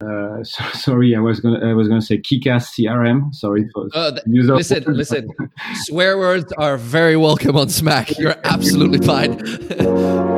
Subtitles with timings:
[0.00, 3.34] uh, so, sorry, I was gonna I was gonna say Kikas CRM.
[3.34, 5.28] Sorry for uh, th- listen, listen.
[5.74, 8.16] Swear words are very welcome on Smack.
[8.18, 9.38] You're absolutely fine.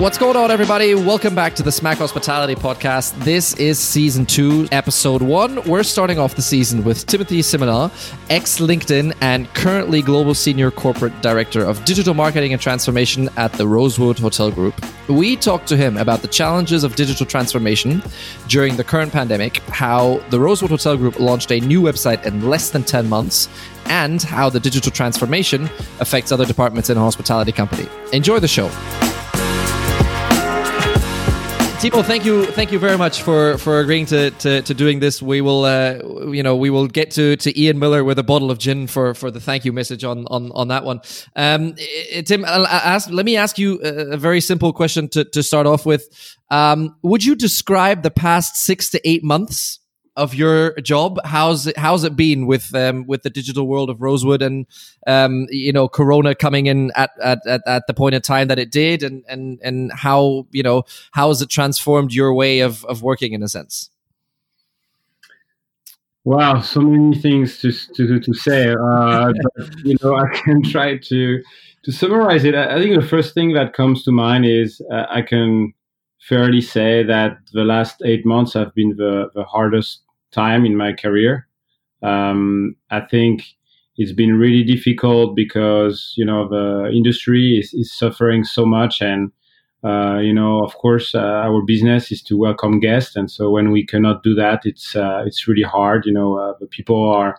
[0.00, 0.94] What's going on, everybody?
[0.94, 3.12] Welcome back to the Smack Hospitality Podcast.
[3.22, 5.62] This is season two, episode one.
[5.64, 7.90] We're starting off the season with Timothy Simona,
[8.30, 13.68] ex LinkedIn and currently Global Senior Corporate Director of Digital Marketing and Transformation at the
[13.68, 14.82] Rosewood Hotel Group.
[15.06, 18.02] We talked to him about the challenges of digital transformation
[18.48, 22.70] during the current pandemic, how the Rosewood Hotel Group launched a new website in less
[22.70, 23.50] than 10 months,
[23.84, 25.68] and how the digital transformation
[26.00, 27.86] affects other departments in a hospitality company.
[28.14, 28.70] Enjoy the show.
[31.80, 35.22] Timo, thank you, thank you very much for for agreeing to to, to doing this.
[35.22, 38.50] We will, uh, you know, we will get to to Ian Miller with a bottle
[38.50, 41.00] of gin for for the thank you message on on on that one.
[41.36, 41.74] Um,
[42.26, 45.86] Tim, I'll ask, let me ask you a very simple question to to start off
[45.86, 46.06] with.
[46.50, 49.80] Um, would you describe the past six to eight months
[50.16, 51.18] of your job.
[51.24, 54.66] How's it, how's it been with um, with the digital world of Rosewood and
[55.06, 58.58] um, you know Corona coming in at, at, at, at, the point of time that
[58.58, 62.84] it did, and and and how you know how has it transformed your way of
[62.84, 63.90] of working in a sense?
[66.24, 68.70] Wow, so many things to to, to say.
[68.70, 71.42] Uh, but, you know, I can try to
[71.82, 72.54] to summarize it.
[72.54, 75.72] I think the first thing that comes to mind is uh, I can
[76.20, 80.92] fairly say that the last eight months have been the, the hardest time in my
[80.92, 81.46] career.
[82.02, 83.42] Um, I think
[83.96, 89.30] it's been really difficult because you know the industry is, is suffering so much, and
[89.84, 93.70] uh, you know, of course, uh, our business is to welcome guests, and so when
[93.70, 96.06] we cannot do that, it's uh, it's really hard.
[96.06, 97.36] You know, uh, the people are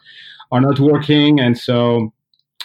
[0.51, 2.13] are not working, and so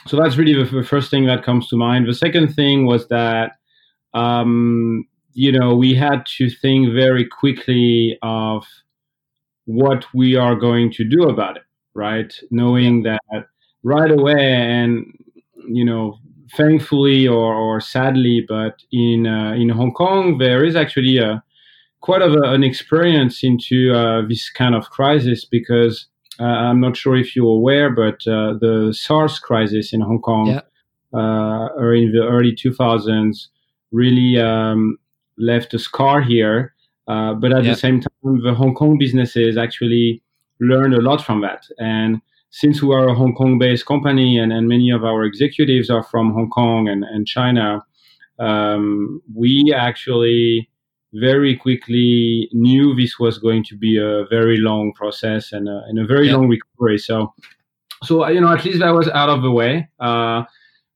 [0.07, 2.07] so that's really the, the, first thing that comes to mind.
[2.07, 3.53] The second thing was that
[4.15, 5.05] um,
[5.37, 8.65] you know we had to think very quickly of
[9.67, 12.33] what we are going to do about it, right?
[12.51, 13.21] Knowing that
[13.83, 15.13] right away, and
[15.69, 16.19] you know,
[16.57, 21.43] thankfully or, or sadly, but in uh, in Hong Kong there is actually a
[22.01, 26.07] quite of a, an experience into uh, this kind of crisis because
[26.41, 30.47] uh, I'm not sure if you're aware, but uh, the SARS crisis in Hong Kong
[30.47, 30.61] yeah.
[31.13, 33.47] Uh, in the early 2000s
[33.93, 34.99] really um,
[35.39, 36.75] left a scar here
[37.09, 40.23] uh, but at the same time, the Hong Kong businesses actually
[40.61, 41.65] learned a lot from that.
[41.79, 42.21] And
[42.51, 46.03] since we are a Hong Kong based company and, and many of our executives are
[46.03, 47.85] from Hong Kong and, and China,
[48.39, 50.69] um, we actually
[51.15, 55.99] very quickly knew this was going to be a very long process and a, and
[55.99, 56.99] a very long recovery.
[56.99, 57.33] So,
[58.03, 59.89] so you know, at least that was out of the way.
[60.01, 60.43] Uh,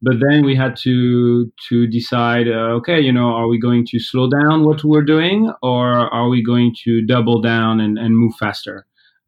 [0.02, 3.98] but then we had to to decide uh, okay you know are we going to
[3.98, 8.34] slow down what we're doing or are we going to double down and, and move
[8.38, 8.86] faster?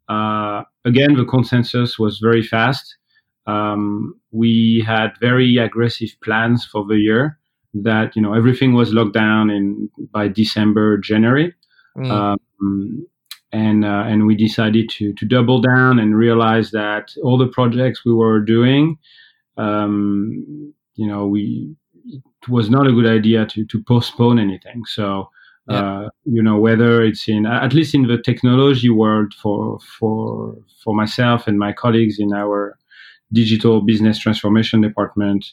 [0.09, 2.97] Uh, again the consensus was very fast.
[3.45, 7.39] Um, we had very aggressive plans for the year
[7.73, 11.53] that you know everything was locked down in by december january.
[11.97, 12.09] Mm.
[12.09, 13.07] um,
[13.51, 18.03] and uh, and we decided to to double down and realize that all the projects
[18.03, 18.97] we were doing
[19.57, 21.75] um, you know, we
[22.05, 24.83] it was not a good idea to to postpone anything.
[24.85, 25.29] So.
[25.69, 25.77] Yeah.
[25.77, 30.93] Uh, you know whether it's in at least in the technology world for for for
[30.93, 32.77] myself and my colleagues in our
[33.31, 35.45] digital business transformation department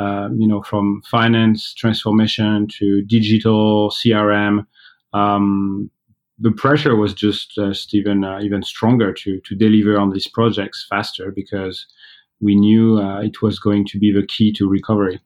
[0.00, 4.66] uh, you know from finance transformation to digital crm
[5.12, 5.88] um,
[6.38, 10.84] the pressure was just just even uh, even stronger to to deliver on these projects
[10.88, 11.86] faster because
[12.42, 15.20] we knew uh, it was going to be the key to recovery.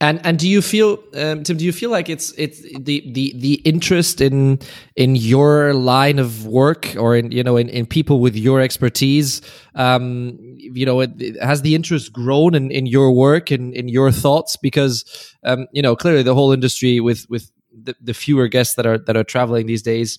[0.00, 1.56] And and do you feel, um, Tim?
[1.56, 4.58] Do you feel like it's it's the the the interest in
[4.96, 9.40] in your line of work or in you know in, in people with your expertise?
[9.76, 13.84] Um, you know, it, it has the interest grown in, in your work and in,
[13.84, 15.04] in your thoughts because
[15.44, 18.98] um, you know clearly the whole industry with with the, the fewer guests that are
[18.98, 20.18] that are traveling these days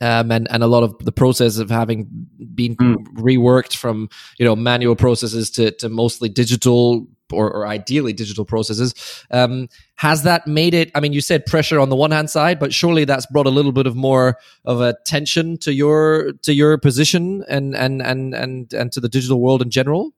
[0.00, 2.08] um, and and a lot of the process of having
[2.54, 2.96] been mm.
[3.14, 8.94] reworked from you know manual processes to to mostly digital or, or ideally digital processes
[9.32, 12.58] um, has that made it i mean you said pressure on the one hand side
[12.58, 16.52] but surely that's brought a little bit of more of a tension to your to
[16.52, 20.12] your position and and and and, and to the digital world in general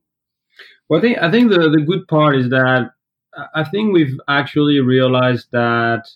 [0.89, 2.91] well i think i think the, the good part is that
[3.55, 6.09] i think we've actually realized that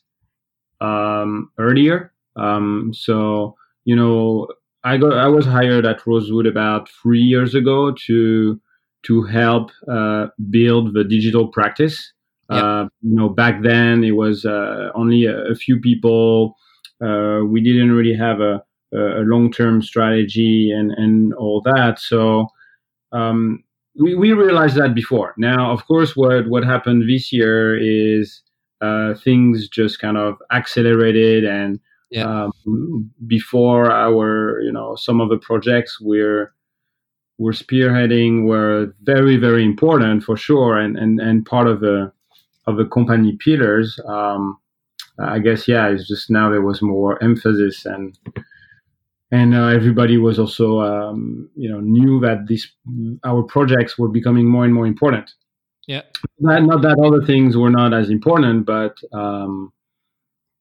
[0.81, 4.49] um, earlier um, so you know,
[4.85, 8.61] I got I was hired at Rosewood about three years ago to
[9.05, 12.13] to help uh, build the digital practice
[12.51, 12.57] Yeah.
[12.57, 16.57] Uh, you know, back then it was uh, only a, a, few people.
[17.01, 18.63] Uh, we didn't really have a,
[18.93, 21.99] a long-term strategy and and all that.
[21.99, 22.49] So
[23.13, 23.65] um,
[23.99, 25.35] we we realized that before.
[25.37, 28.43] Now, of course, what what happened this year is
[28.81, 31.81] uh, things just kind of accelerated and
[32.13, 32.45] yeah.
[32.45, 36.53] um, before our you know some of the projects we're
[37.39, 42.13] we're spearheading were very very important for sure and and, and part of the
[42.67, 43.99] of the company pillars.
[44.07, 44.59] Um,
[45.19, 48.19] i guess yeah it's just now there was more emphasis and
[49.31, 52.71] and uh, everybody was also um, you know knew that these
[53.25, 55.31] our projects were becoming more and more important.
[55.89, 56.03] Yeah.
[56.39, 59.73] Not, not that other things were not as important but um,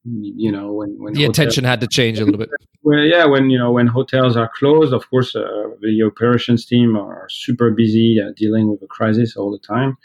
[0.04, 2.50] you know when, when the attention had to change a little bit.
[2.84, 6.96] Well yeah when you know when hotels are closed of course uh, the operations team
[6.96, 9.96] are super busy uh, dealing with the crisis all the time.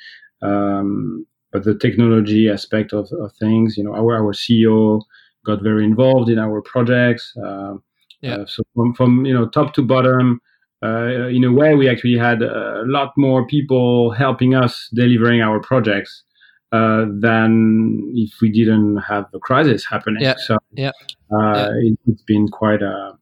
[0.43, 5.01] Um, but the technology aspect of, of, things you know our, our ceo
[5.43, 7.33] got very involved in our projects.
[7.43, 7.77] Uh,
[8.21, 8.35] yeah.
[8.35, 10.39] Uh, so from, from you know top to bottom
[10.83, 15.59] uh, in a way we actually had a lot more people helping us delivering our
[15.59, 16.23] projects
[16.71, 20.21] uh, than if we didn't have the crisis happening.
[20.21, 20.35] Yeah.
[20.37, 20.91] So yeah.
[21.31, 21.71] Uh, yeah.
[21.75, 23.17] It, has been quite a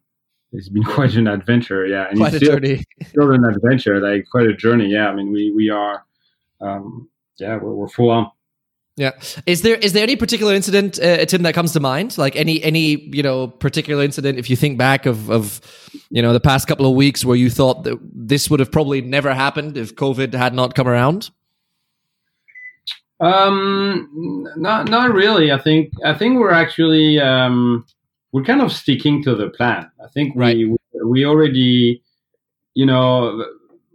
[0.52, 1.86] it's been quite an adventure.
[1.86, 2.84] Yeah, and quite it's a still, journey.
[3.06, 4.88] still an adventure, like quite a journey.
[4.88, 6.06] Yeah, I mean we we are
[6.62, 8.32] um, yeah we're, we're full on.
[8.98, 9.12] Yeah.
[9.46, 12.18] Is there is there any particular incident, uh, Tim, that comes to mind?
[12.18, 15.60] Like any any you know particular incident, if you think back of of
[16.10, 19.02] you know the past couple of weeks where you thought that this would have probably
[19.02, 21.30] never happened if COVID had not come around?
[23.20, 25.52] Um, not not really.
[25.52, 27.86] I think I think we're actually um,
[28.32, 29.90] we're kind of sticking to the plan.
[30.04, 30.56] I think right.
[30.56, 30.76] we
[31.06, 32.04] we already,
[32.74, 33.46] you know,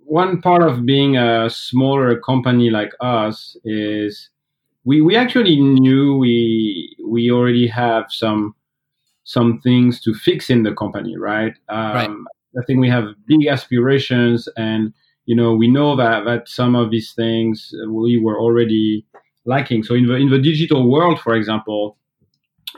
[0.05, 4.31] one part of being a smaller company like us is
[4.85, 8.55] we we actually knew we we already have some
[9.25, 11.53] some things to fix in the company, right?
[11.69, 12.11] Um, right.
[12.59, 14.93] I think we have big aspirations and
[15.27, 19.05] you know we know that that some of these things we were already
[19.45, 21.97] lacking so in the in the digital world for example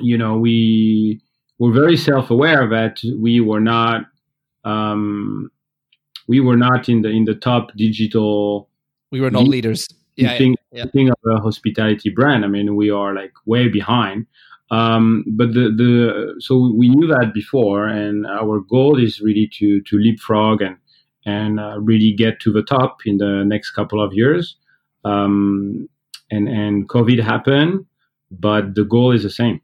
[0.00, 1.20] you know we
[1.58, 4.02] were very self-aware that we were not
[4.64, 5.50] um,
[6.28, 8.68] we were not in the in the top digital
[9.10, 9.86] we were not leaders
[10.16, 11.10] yeah, thing, yeah, yeah.
[11.10, 14.26] of a hospitality brand i mean we are like way behind
[14.70, 19.82] um, but the, the so we knew that before and our goal is really to
[19.82, 20.76] to leapfrog and
[21.24, 24.56] and uh, really get to the top in the next couple of years.
[25.04, 25.88] Um,
[26.32, 27.86] and and COVID happened,
[28.30, 29.60] but the goal is the same.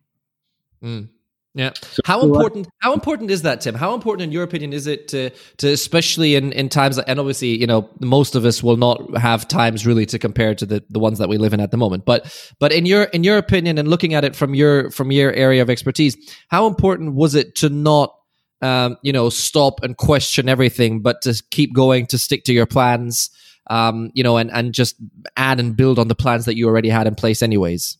[0.83, 1.09] Mm.
[1.55, 1.73] Yeah.
[1.81, 2.69] So, how important?
[2.79, 3.75] How important is that, Tim?
[3.75, 6.99] How important, in your opinion, is it to, to especially in, in times?
[6.99, 10.65] And obviously, you know, most of us will not have times really to compare to
[10.65, 12.05] the, the ones that we live in at the moment.
[12.05, 15.33] But but in your in your opinion, and looking at it from your from your
[15.33, 16.17] area of expertise,
[16.49, 18.15] how important was it to not
[18.61, 22.67] um, you know, stop and question everything, but to keep going, to stick to your
[22.67, 23.31] plans,
[23.69, 24.97] um, you know, and, and just
[25.37, 27.99] add and build on the plans that you already had in place, anyways.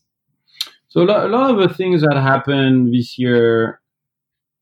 [0.89, 3.79] So a lot of the things that happened this year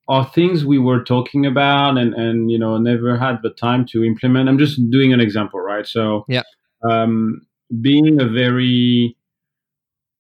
[0.10, 4.04] are things we were talking about and, and you know never had the time to
[4.04, 4.50] implement.
[4.50, 5.86] I'm just doing an example, right?
[5.86, 6.44] So yeah,
[6.90, 7.46] um,
[7.82, 9.16] being a very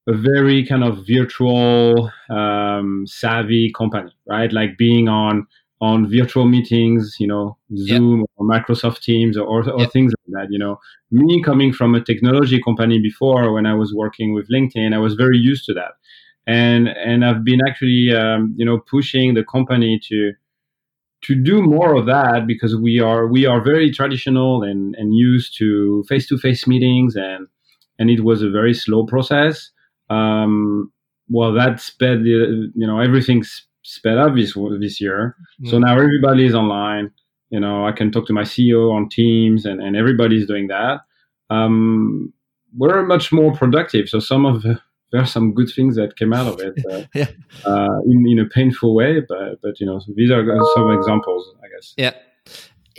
[0.07, 4.51] a very kind of virtual um, savvy company, right?
[4.51, 5.47] Like being on
[5.79, 8.29] on virtual meetings, you know, Zoom yep.
[8.35, 9.91] or Microsoft Teams or, or, yep.
[9.91, 10.51] things like that.
[10.51, 10.79] You know,
[11.11, 15.13] me coming from a technology company before, when I was working with LinkedIn, I was
[15.13, 15.91] very used to that,
[16.47, 20.33] and and I've been actually, um, you know, pushing the company to
[21.23, 25.57] to do more of that because we are we are very traditional and and used
[25.57, 27.47] to face to face meetings and
[27.99, 29.71] and it was a very slow process.
[30.09, 30.91] Um,
[31.29, 35.35] well, that sped you know everything's sped up this this year.
[35.63, 35.69] Mm.
[35.69, 37.11] So now everybody is online.
[37.49, 40.99] You know, I can talk to my CEO on Teams, and, and everybody's doing that.
[41.49, 42.33] Um,
[42.75, 44.09] we're much more productive.
[44.09, 47.03] So some of the, there are some good things that came out of it, uh,
[47.15, 47.29] yeah.
[47.65, 49.21] uh, in in a painful way.
[49.21, 50.43] But but you know, these are
[50.75, 51.93] some examples, I guess.
[51.97, 52.13] Yeah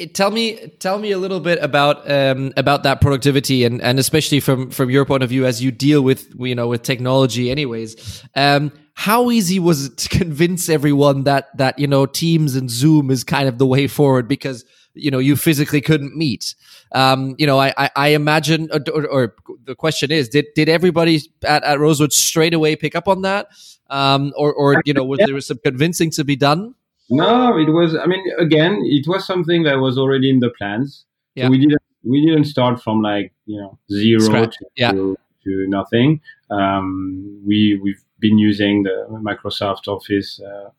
[0.07, 4.41] tell me tell me a little bit about um, about that productivity and and especially
[4.41, 8.23] from from your point of view as you deal with you know with technology anyways
[8.37, 13.11] um, how easy was it to convince everyone that that you know teams and zoom
[13.11, 14.65] is kind of the way forward because
[14.95, 16.55] you know you physically couldn't meet
[16.93, 21.21] um, you know I, I, I imagine or, or, the question is did did everybody
[21.45, 23.49] at, at rosewood straight away pick up on that
[23.89, 26.75] um, or or you know was there some convincing to be done
[27.11, 27.97] no, it was.
[27.97, 31.07] I mean, again, it was something that was already in the plans.
[31.35, 31.45] Yeah.
[31.45, 34.57] So we didn't we didn't start from like you know zero Scratch.
[34.59, 34.93] to, yeah.
[34.93, 36.21] to, to nothing.
[36.51, 40.41] Um, we we've been using the Microsoft Office.
[40.41, 40.71] Uh,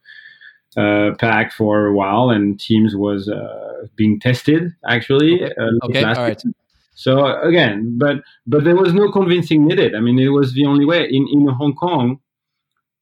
[0.78, 5.44] uh, pack for a while, and Teams was uh, being tested actually.
[5.44, 6.04] Okay, uh, okay.
[6.04, 6.42] all right.
[6.94, 9.96] So again, but but there was no convincing needed.
[9.96, 11.06] I mean, it was the only way.
[11.10, 12.20] In in Hong Kong,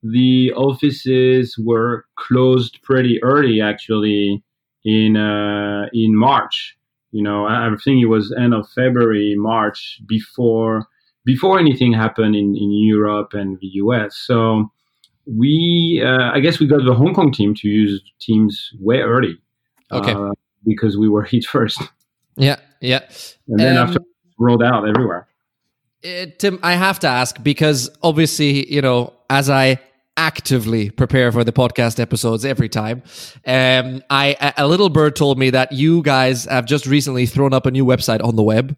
[0.04, 4.44] the offices were closed pretty early, actually,
[4.86, 6.78] in uh, in March.
[7.12, 10.88] You know, I think it was end of February, March, before
[11.28, 14.16] before anything happened in in Europe and the US.
[14.30, 14.72] So
[15.26, 19.36] we, uh, I guess, we got the Hong Kong team to use Teams way early.
[19.92, 20.14] Okay.
[20.14, 20.32] Uh,
[20.66, 21.82] because we were hit first.
[22.38, 23.02] Yeah, yeah.
[23.48, 24.00] And then um, after
[24.40, 25.28] rolled out everywhere.
[26.06, 29.80] Uh, Tim, I have to ask because obviously, you know, as I
[30.16, 33.04] actively prepare for the podcast episodes every time.
[33.46, 37.66] Um, I a little bird told me that you guys have just recently thrown up
[37.68, 38.76] a new website on the web.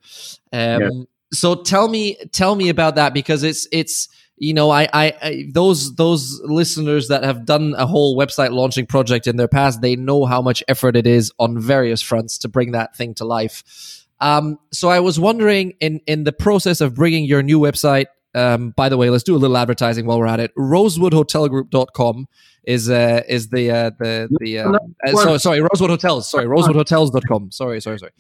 [0.52, 0.90] Um, yeah.
[1.32, 4.08] So tell me, tell me about that because it's it's
[4.38, 8.86] you know I, I, I those those listeners that have done a whole website launching
[8.86, 12.48] project in their past they know how much effort it is on various fronts to
[12.48, 14.06] bring that thing to life.
[14.22, 18.72] Um, so I was wondering in in the process of bringing your new website um,
[18.72, 20.56] by the way, let's do a little advertising while we're at it.
[20.56, 22.28] RosewoodHotelGroup.com
[22.64, 27.52] is uh, is the uh, the the uh, uh, so, sorry Rosewood Hotels sorry RosewoodHotels.com
[27.52, 28.12] sorry sorry sorry.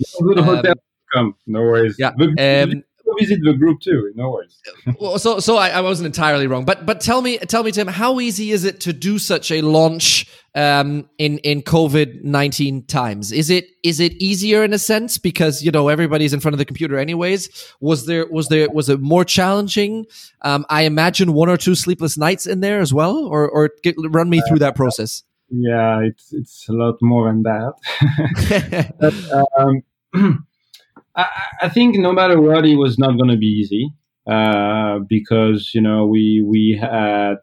[1.15, 1.97] Um, no worries.
[1.99, 2.09] Yeah.
[2.09, 2.83] Um,
[3.19, 4.11] visit the group too.
[4.15, 4.57] No worries.
[4.99, 7.87] well, so so I, I, wasn't entirely wrong, but but tell me tell me Tim,
[7.87, 13.31] how easy is it to do such a launch um, in in COVID nineteen times?
[13.31, 16.59] Is it is it easier in a sense because you know everybody's in front of
[16.59, 17.49] the computer anyways?
[17.79, 20.05] Was there was there was it more challenging?
[20.41, 23.95] Um, I imagine one or two sleepless nights in there as well, or or get,
[23.97, 25.23] run me through that process.
[25.51, 28.93] Yeah, it's it's a lot more than that.
[28.99, 29.13] but,
[29.59, 29.83] um,
[31.19, 33.93] I, I think no matter what, it was not going to be easy
[34.27, 37.35] uh, because you know we we had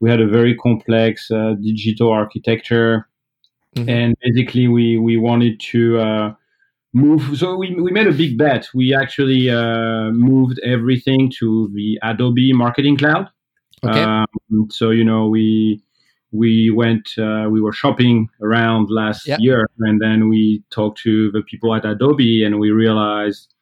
[0.00, 3.08] we had a very complex uh, digital architecture,
[3.76, 3.88] mm-hmm.
[3.88, 6.34] and basically we we wanted to uh,
[6.92, 7.38] move.
[7.38, 8.68] So we we made a big bet.
[8.74, 13.28] We actually uh, moved everything to the Adobe Marketing Cloud.
[13.84, 14.02] Okay.
[14.02, 15.83] Um, so you know we
[16.34, 19.38] we went uh, we were shopping around last yep.
[19.40, 23.54] year and then we talked to the people at adobe and we realized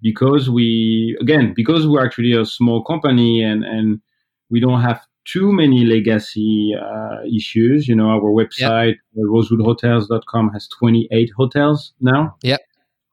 [0.00, 4.00] because we again because we're actually a small company and and
[4.48, 9.26] we don't have too many legacy uh, issues you know our website yep.
[9.26, 12.60] rosewoodhotels.com has 28 hotels now yep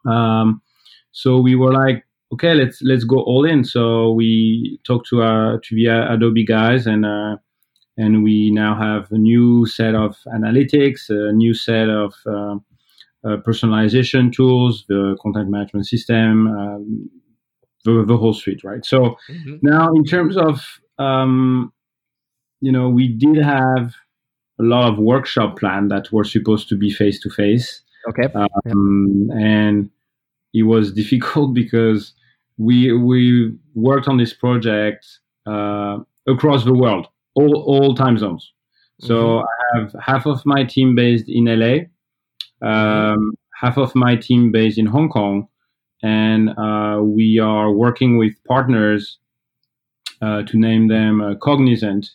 [0.07, 0.61] um,
[1.11, 5.57] so we were like okay let's let's go all in so we talked to uh
[5.63, 7.35] to the adobe guys and uh
[7.97, 12.55] and we now have a new set of analytics, a new set of uh,
[13.23, 17.09] uh, personalization tools, the content management system, um,
[17.85, 18.85] the, the, whole suite, right?
[18.85, 19.55] So mm-hmm.
[19.61, 21.71] now, in terms of, um,
[22.61, 23.95] you know, we did have
[24.59, 27.81] a lot of workshop planned that were supposed to be face to face.
[28.09, 28.27] Okay.
[28.33, 29.35] Um, yeah.
[29.37, 29.89] And
[30.53, 32.13] it was difficult because
[32.57, 35.05] we we worked on this project
[35.45, 35.97] uh,
[36.27, 38.51] across the world all, all time zones.
[39.01, 39.45] So mm-hmm.
[39.45, 41.85] I have half of my team based in LA,
[42.61, 45.47] um, half of my team based in Hong Kong,
[46.01, 49.17] and uh, we are working with partners
[50.21, 52.09] uh, to name them uh, Cognizant,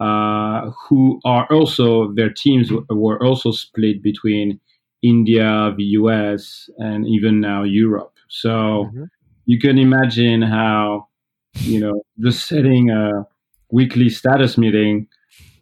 [0.00, 4.60] uh, who are also their teams were also split between
[5.02, 8.12] India, the US, and even now Europe.
[8.28, 8.50] So
[8.88, 9.04] mm-hmm.
[9.46, 11.08] you can imagine how
[11.54, 13.26] you know just setting a
[13.70, 15.06] weekly status meeting.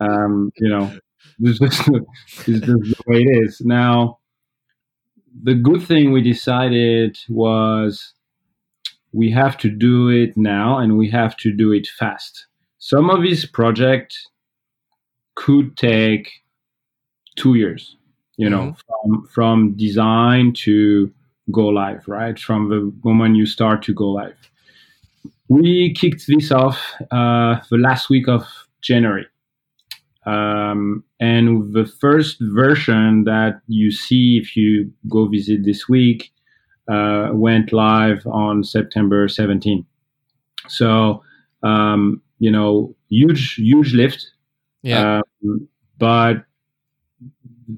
[0.00, 0.92] Um, you know,
[1.38, 1.86] this is just
[2.46, 3.60] the way it is.
[3.60, 4.18] Now,
[5.42, 8.14] the good thing we decided was
[9.12, 12.46] we have to do it now and we have to do it fast.
[12.78, 14.28] Some of these projects
[15.34, 16.30] could take
[17.36, 17.96] two years,
[18.36, 19.10] you know, mm-hmm.
[19.10, 21.12] from, from design to
[21.50, 22.38] go live, right?
[22.38, 24.50] From the moment you start to go live.
[25.48, 26.78] We kicked this off
[27.10, 28.44] uh, the last week of
[28.82, 29.26] January.
[30.26, 36.32] Um, and the first version that you see if you go visit this week
[36.90, 39.86] uh, went live on September 17.
[40.68, 41.22] So,
[41.62, 44.26] um, you know, huge, huge lift.
[44.82, 45.20] Yeah.
[45.44, 46.44] Um, but,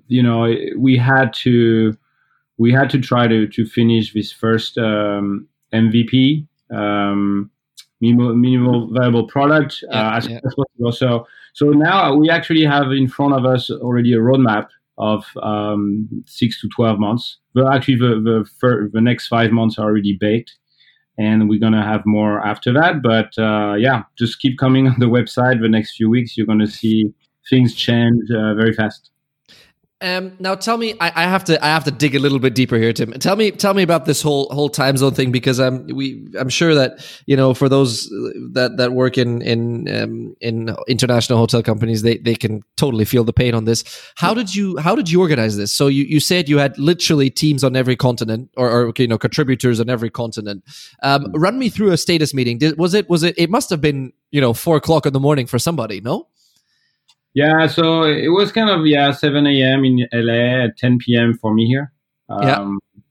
[0.07, 1.97] you know, we had to,
[2.57, 6.47] we had to try to, to finish this first um, MVP.
[6.75, 7.51] Um,
[8.01, 10.41] minimal, minimal viable product yeah, uh, as, yeah.
[10.41, 10.93] possible.
[10.93, 16.09] So, so now we actually have in front of us already a roadmap of um,
[16.27, 17.39] six to twelve months.
[17.55, 20.57] But actually, the the, fir- the next five months are already baked,
[21.19, 23.03] and we're gonna have more after that.
[23.03, 25.61] But uh, yeah, just keep coming on the website.
[25.61, 27.13] The next few weeks, you're gonna see
[27.49, 29.11] things change uh, very fast.
[30.01, 32.55] Um, now tell me, I, I, have to, I have to dig a little bit
[32.55, 33.11] deeper here, Tim.
[33.15, 36.49] Tell me, tell me about this whole whole time zone thing because I'm, we, I'm
[36.49, 38.09] sure that you know, for those
[38.53, 43.25] that that work in in um, in international hotel companies, they they can totally feel
[43.25, 43.83] the pain on this.
[44.15, 45.73] How did you, how did you organize this?
[45.73, 49.19] So you you said you had literally teams on every continent, or, or you know,
[49.19, 50.63] contributors on every continent.
[51.03, 52.59] Um, run me through a status meeting.
[52.59, 53.35] Did, was it was it?
[53.37, 56.29] It must have been you know four o'clock in the morning for somebody, no?
[57.39, 59.85] Yeah, so it was kind of yeah 7 a.m.
[59.85, 61.39] in LA at 10 p.m.
[61.39, 61.93] for me here.
[62.29, 63.03] Um, yeah.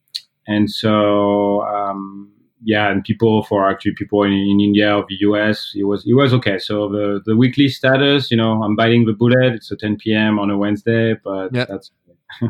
[0.47, 2.29] And so um,
[2.61, 6.13] yeah, and people for actually people in, in, India or the US, it was it
[6.13, 6.57] was okay.
[6.59, 9.53] So the the weekly status, you know, I'm biting the bullet.
[9.53, 10.39] It's a 10 p.m.
[10.39, 11.63] on a Wednesday, but yeah.
[11.69, 11.91] that's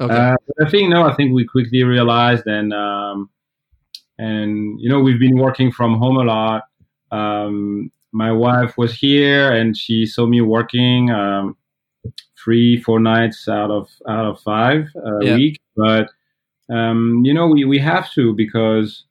[0.00, 0.14] okay.
[0.14, 3.28] Uh, I think no, I think we quickly realized and um,
[4.18, 6.62] and you know we've been working from home a lot.
[7.10, 11.56] Um, my wife was here and she saw me working um,
[12.42, 15.34] three, four nights out of out of five a yeah.
[15.36, 15.60] week.
[15.76, 16.10] But
[16.70, 19.04] um, you know, we, we have to because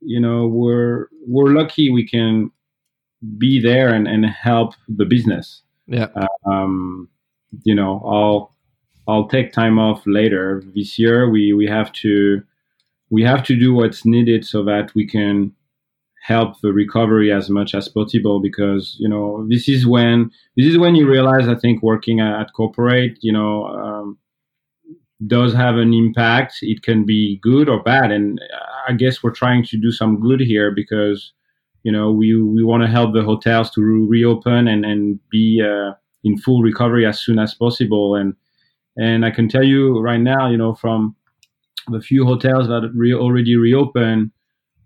[0.00, 2.50] you know we're we're lucky we can
[3.36, 5.62] be there and, and help the business.
[5.86, 6.08] Yeah.
[6.46, 7.08] Um,
[7.64, 8.54] you know, I'll
[9.08, 11.28] I'll take time off later this year.
[11.28, 12.42] We we have to
[13.10, 15.52] we have to do what's needed so that we can
[16.20, 20.78] help the recovery as much as possible because you know this is when this is
[20.78, 24.18] when you realize I think working at, corporate you know um,
[25.26, 26.58] does have an impact.
[26.62, 28.40] It can be good or bad, and
[28.88, 31.32] I guess we're trying to do some good here because
[31.82, 35.94] you know we we want to help the hotels to reopen and and be uh,
[36.22, 38.14] in full recovery as soon as possible.
[38.14, 38.34] And
[38.96, 41.16] and I can tell you right now, you know, from
[41.88, 44.32] the few hotels that re- already reopened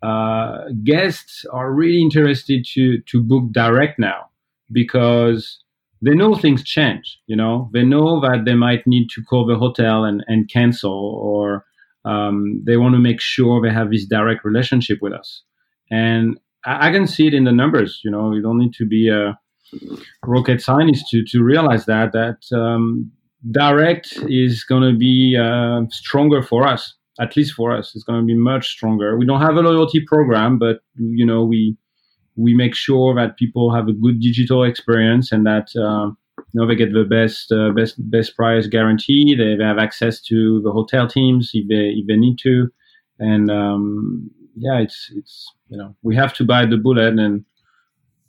[0.05, 4.29] uh, guests are really interested to to book direct now
[4.71, 5.59] because
[6.03, 7.19] they know things change.
[7.27, 10.93] You know, they know that they might need to call the hotel and, and cancel,
[10.93, 11.65] or
[12.05, 15.43] um, they want to make sure they have this direct relationship with us.
[15.91, 18.03] And I, I, can see it in the numbers.
[18.05, 19.39] You know, you don't need to be a
[20.27, 23.11] rocket scientist to to realize that that um,
[23.51, 28.21] direct is going to be uh, stronger for us at least for us, it's going
[28.21, 29.17] to be much stronger.
[29.17, 31.77] We don't have a loyalty program, but you know we
[32.37, 36.67] we make sure that people have a good digital experience and that um, you know
[36.67, 39.35] they get the best uh, best best price guarantee.
[39.37, 42.69] They, they, have access to the hotel teams if they if they need to,
[43.19, 47.45] and um, yeah, it's it's you know we have to buy the bullet and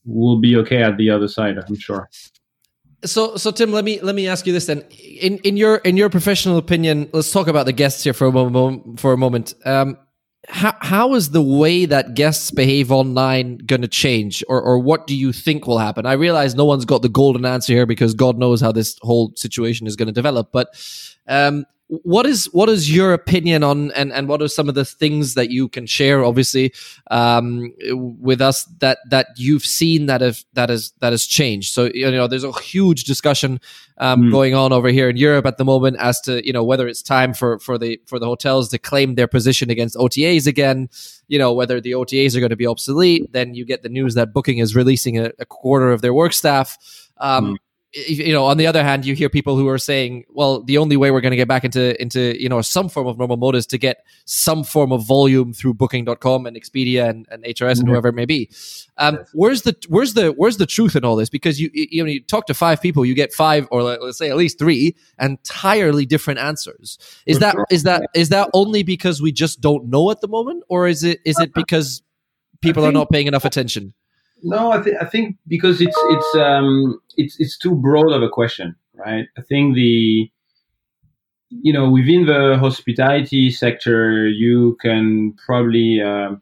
[0.06, 1.58] we'll be okay at the other side.
[1.58, 2.10] I'm sure.
[3.04, 4.82] So, so Tim, let me let me ask you this then.
[5.00, 8.32] In in your in your professional opinion, let's talk about the guests here for a
[8.32, 9.00] moment.
[9.00, 9.98] For a moment, um,
[10.48, 15.08] how how is the way that guests behave online going to change, or or what
[15.08, 16.06] do you think will happen?
[16.06, 19.34] I realize no one's got the golden answer here because God knows how this whole
[19.36, 20.52] situation is going to develop.
[20.52, 20.70] But
[21.28, 24.86] um, what is what is your opinion on and and what are some of the
[24.86, 26.74] things that you can share obviously
[27.12, 31.74] um, with us that that you've seen that have that has that has changed?
[31.74, 33.60] So you know there's a huge discussion
[34.00, 34.32] um, mm.
[34.32, 37.04] going on over here in Europe at the moment as to you know whether it's
[37.04, 40.90] time for for the for the hotels to claim their position against OTAs again.
[41.28, 44.16] You know whether the OTAs are going to be obsolete then you get the news
[44.16, 46.78] that booking is releasing a, a quarter of their work staff.
[47.18, 47.58] Um, mm
[47.96, 50.98] you know, on the other hand, you hear people who are saying, well, the only
[50.98, 53.56] way we're going to get back into, into, you know, some form of normal mode
[53.56, 57.80] is to get some form of volume through booking.com and Expedia and, and HRS and
[57.80, 57.92] mm-hmm.
[57.92, 58.50] whoever it may be.
[58.98, 61.30] Um, where's the, where's the, where's the truth in all this?
[61.30, 64.30] Because you, you know, you talk to five people, you get five or let's say
[64.30, 66.98] at least three entirely different answers.
[67.26, 70.64] Is that, is that, is that only because we just don't know at the moment?
[70.68, 72.02] Or is it, is it because
[72.60, 73.94] people are not paying enough attention?
[74.44, 78.30] No, I think I think because it's it's um it's it's too broad of a
[78.30, 79.28] question, right?
[79.38, 80.30] I think the
[81.50, 86.36] you know within the hospitality sector, you can probably uh,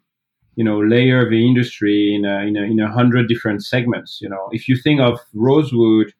[0.56, 4.19] you know layer the industry in a, in a in a hundred different segments.
[4.21, 6.13] You know, if you think of Rosewood,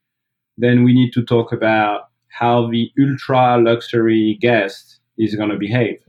[0.57, 5.99] then we need to talk about how the ultra luxury guest is going to behave,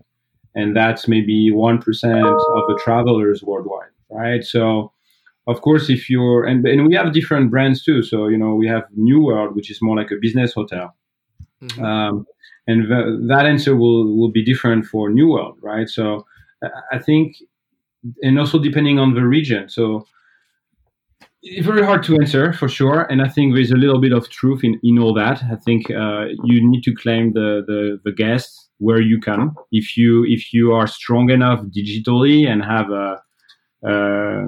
[0.56, 4.44] and that's maybe one percent of the travelers worldwide, right?
[4.44, 4.93] So
[5.46, 8.02] of course, if you're and and we have different brands too.
[8.02, 10.96] So you know we have New World, which is more like a business hotel,
[11.62, 11.84] mm-hmm.
[11.84, 12.26] um,
[12.66, 15.88] and th- that answer will will be different for New World, right?
[15.88, 16.24] So
[16.92, 17.36] I think,
[18.22, 19.68] and also depending on the region.
[19.68, 20.06] So
[21.42, 24.30] it's very hard to answer for sure, and I think there's a little bit of
[24.30, 25.42] truth in, in all that.
[25.52, 29.54] I think uh, you need to claim the, the the guests where you can.
[29.72, 33.20] If you if you are strong enough digitally and have a
[33.86, 34.46] uh,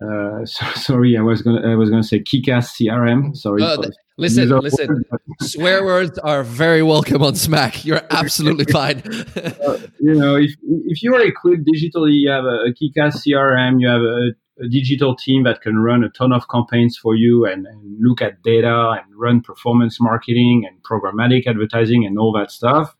[0.00, 3.36] uh, so, sorry, I was gonna I was gonna say Kikas CRM.
[3.36, 3.62] Sorry.
[3.62, 3.82] Uh,
[4.16, 5.04] listen, listen.
[5.40, 7.84] Swear words are very welcome on Smack.
[7.84, 9.02] You're absolutely fine.
[9.36, 10.52] uh, you know, if
[10.86, 15.14] if you are equipped digitally, you have a, a CRM, you have a, a, digital
[15.14, 18.90] team that can run a ton of campaigns for you and, and look at data
[19.02, 22.94] and run performance marketing and programmatic advertising and all that stuff.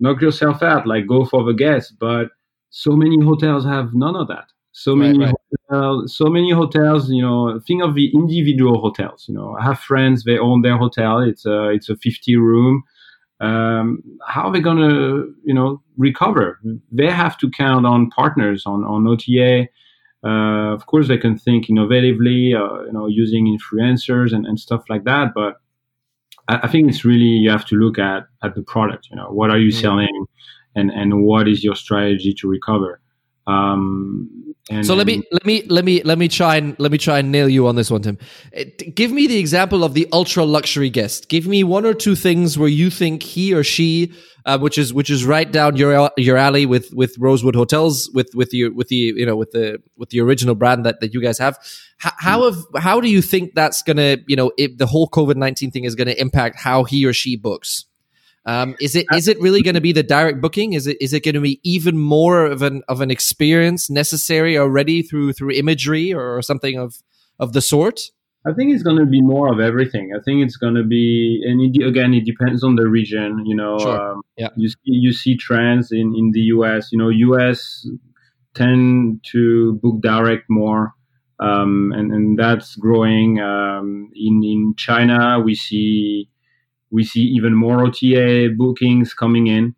[0.00, 1.90] Knock yourself out, like go for the guess.
[1.90, 2.28] But
[2.70, 5.34] so many hotels have none of that so many right, right.
[5.68, 9.56] Hotels, so many hotels you know think of the individual hotels you know.
[9.58, 12.84] I have friends they own their hotel it's a it's a 50 room.
[13.40, 16.60] Um, how are they going to you know recover?
[16.92, 19.68] They have to count on partners on on ota
[20.22, 24.82] uh, of course they can think innovatively uh, you know using influencers and, and stuff
[24.90, 25.60] like that but
[26.48, 29.30] I, I, think it's really you have to look at at the product you know.
[29.30, 29.80] What are you mm-hmm.
[29.80, 30.26] selling
[30.74, 33.00] and and what is your strategy to recover
[33.50, 36.98] um, and, so let me let me let me let me try and let me
[36.98, 38.18] try and nail you on this one, Tim.
[38.56, 41.28] Uh, give me the example of the ultra luxury guest.
[41.28, 44.12] Give me one or two things where you think he or she,
[44.46, 48.30] uh, which is which is right down your your alley with with Rosewood Hotels, with
[48.34, 51.20] with the with the you know with the with the original brand that, that you
[51.20, 51.58] guys have.
[51.98, 55.34] How, how have how do you think that's gonna you know if the whole COVID
[55.34, 57.86] nineteen thing is gonna impact how he or she books?
[58.50, 60.72] Um, is it is it really going to be the direct booking?
[60.72, 64.58] Is it is it going to be even more of an of an experience necessary
[64.58, 66.96] already through through imagery or something of
[67.38, 68.00] of the sort?
[68.44, 70.12] I think it's going to be more of everything.
[70.16, 73.44] I think it's going to be, and it, again, it depends on the region.
[73.46, 74.12] You know, sure.
[74.12, 74.48] um, yeah.
[74.56, 76.88] you see, you see trends in in the U.S.
[76.90, 77.86] You know, U.S.
[78.54, 80.94] tend to book direct more,
[81.38, 83.38] um, and and that's growing.
[83.38, 86.30] Um, in in China, we see
[86.90, 89.74] we see even more OTA bookings coming in.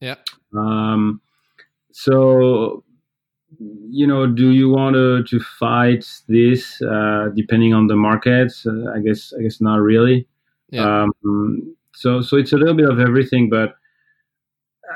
[0.00, 0.16] Yeah.
[0.56, 1.20] Um,
[1.92, 2.84] so,
[3.58, 8.66] you know, do you want to, to fight this uh, depending on the markets?
[8.66, 10.26] Uh, I guess I guess not really.
[10.70, 11.04] Yeah.
[11.04, 13.74] Um, so so it's a little bit of everything, but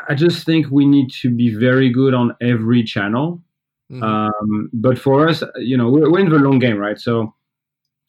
[0.09, 3.43] I just think we need to be very good on every channel.
[3.91, 4.03] Mm-hmm.
[4.03, 6.99] Um, but for us, you know, we're, we're in the long game, right?
[6.99, 7.35] So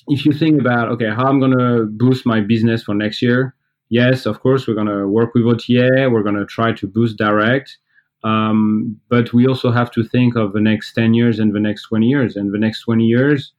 [0.09, 3.55] if you think about okay how i'm going to boost my business for next year
[3.89, 7.17] yes of course we're going to work with ota we're going to try to boost
[7.17, 7.77] direct
[8.23, 11.83] um, but we also have to think of the next 10 years and the next
[11.83, 13.53] 20 years and the next 20 years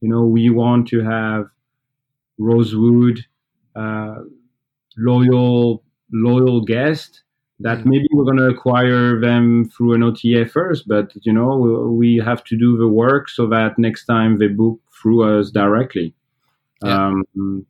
[0.00, 1.46] you know we want to have
[2.38, 3.24] rosewood
[3.76, 4.16] uh,
[4.96, 7.24] loyal loyal guest
[7.60, 7.86] that mm.
[7.86, 12.24] maybe we're going to acquire them through an OTA first, but you know we, we
[12.24, 16.14] have to do the work so that next time they book through us directly.
[16.82, 17.08] Yeah.
[17.36, 17.66] Um,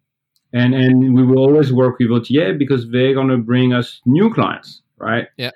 [0.53, 4.33] and and we will always work with OTA because they're going to bring us new
[4.33, 5.27] clients, right?
[5.37, 5.51] Yeah.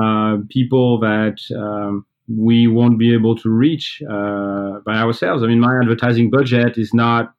[0.00, 5.42] Uh, people that um, we won't be able to reach uh, by ourselves.
[5.42, 7.34] I mean, my advertising budget is not,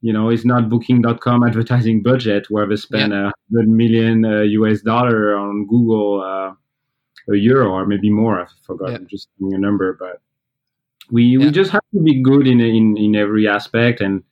[0.00, 3.30] you know, it's not Booking.com advertising budget where they spend a yeah.
[3.52, 8.40] hundred million uh, US dollar on Google uh, a year or maybe more.
[8.40, 8.92] I forgot.
[8.92, 8.98] Yeah.
[9.10, 10.22] Just a number, but
[11.10, 11.38] we yeah.
[11.38, 14.22] we just have to be good in in in every aspect and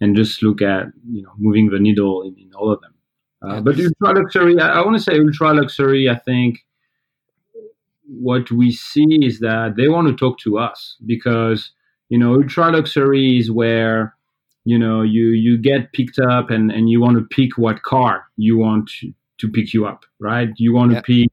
[0.00, 2.94] and just look at you know moving the needle in, in all of them.
[3.42, 6.08] Uh, but ultra luxury, I, I want to say ultra luxury.
[6.08, 6.58] I think
[8.08, 11.72] what we see is that they want to talk to us because
[12.08, 14.14] you know ultra luxury is where
[14.64, 18.24] you know you you get picked up and and you want to pick what car
[18.36, 20.48] you want to, to pick you up, right?
[20.56, 21.28] You want to pick.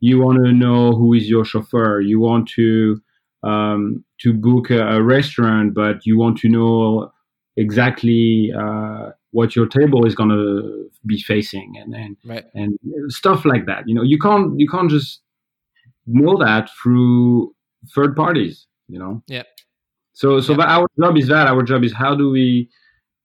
[0.00, 2.00] You want to know who is your chauffeur.
[2.00, 3.00] You want to
[3.42, 7.12] um, to book a, a restaurant, but you want to know
[7.56, 12.44] exactly uh, what your table is going to be facing and and, right.
[12.54, 12.78] and
[13.08, 13.84] stuff like that.
[13.86, 15.20] You know you can't you can't just
[16.06, 17.54] know that through
[17.94, 19.22] third parties you know?
[19.26, 19.44] Yeah.
[20.12, 21.46] So so our job is that.
[21.46, 22.68] Our job is how do we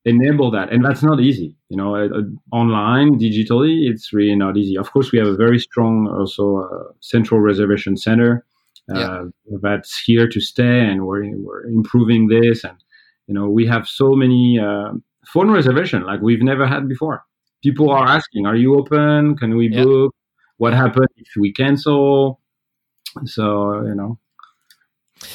[0.06, 0.72] enable that?
[0.72, 1.96] And that's not easy you know?
[1.96, 4.78] Uh, uh, online digitally it's really not easy.
[4.78, 8.46] Of course we have a very strong also uh, central reservation center
[8.94, 9.24] yeah.
[9.62, 12.78] that's here to stay and we're, we're improving this and
[13.28, 14.92] you know we have so many uh,
[15.28, 17.24] phone reservation like we've never had before
[17.64, 19.84] people are asking are you open can we yeah.
[19.84, 20.16] book
[20.58, 22.40] what happens if we cancel
[23.26, 24.20] so you know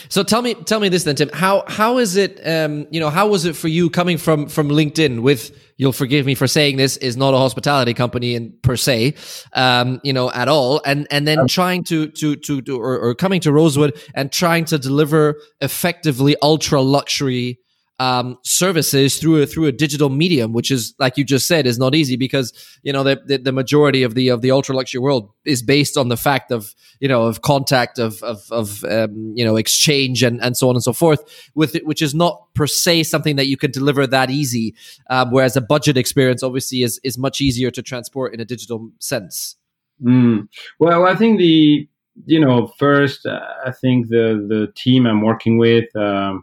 [0.09, 1.31] so tell me, tell me this then, Tim.
[1.33, 2.41] How how is it?
[2.47, 5.21] Um, you know, how was it for you coming from from LinkedIn?
[5.21, 9.15] With you'll forgive me for saying this is not a hospitality company in per se,
[9.55, 13.41] um, you know, at all, and and then trying to to to, or, or coming
[13.41, 17.59] to Rosewood and trying to deliver effectively ultra luxury
[18.03, 21.79] um, services through a through a digital medium, which is like you just said, is
[21.79, 24.99] not easy because you know the, the, the majority of the of the ultra luxury
[24.99, 29.33] world is based on the fact of you know of contact of of, of um,
[29.37, 31.23] you know exchange and and so on and so forth,
[31.55, 34.75] with which is not per se something that you can deliver that easy.
[35.09, 38.91] Um, whereas a budget experience obviously is is much easier to transport in a digital
[38.99, 39.55] sense.
[40.03, 40.49] Mm.
[40.81, 41.87] Well, I think the
[42.27, 45.95] you know first uh, I think the the team I'm working with.
[45.95, 46.43] Um,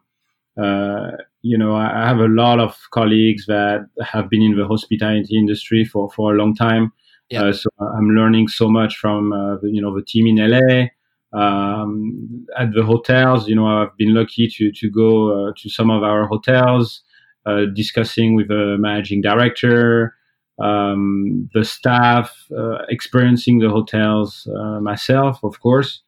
[0.57, 5.37] uh, you know, I have a lot of colleagues that have been in the hospitality
[5.37, 6.91] industry for, for a long time.
[7.29, 7.43] Yeah.
[7.43, 10.87] Uh, so I'm learning so much from, uh, you know, the team in LA.
[11.31, 15.91] Um, at the hotels, you know, I've been lucky to, to go uh, to some
[15.91, 17.03] of our hotels,
[17.45, 20.15] uh, discussing with the managing director,
[20.59, 26.01] um, the staff, uh, experiencing the hotels uh, myself, of course.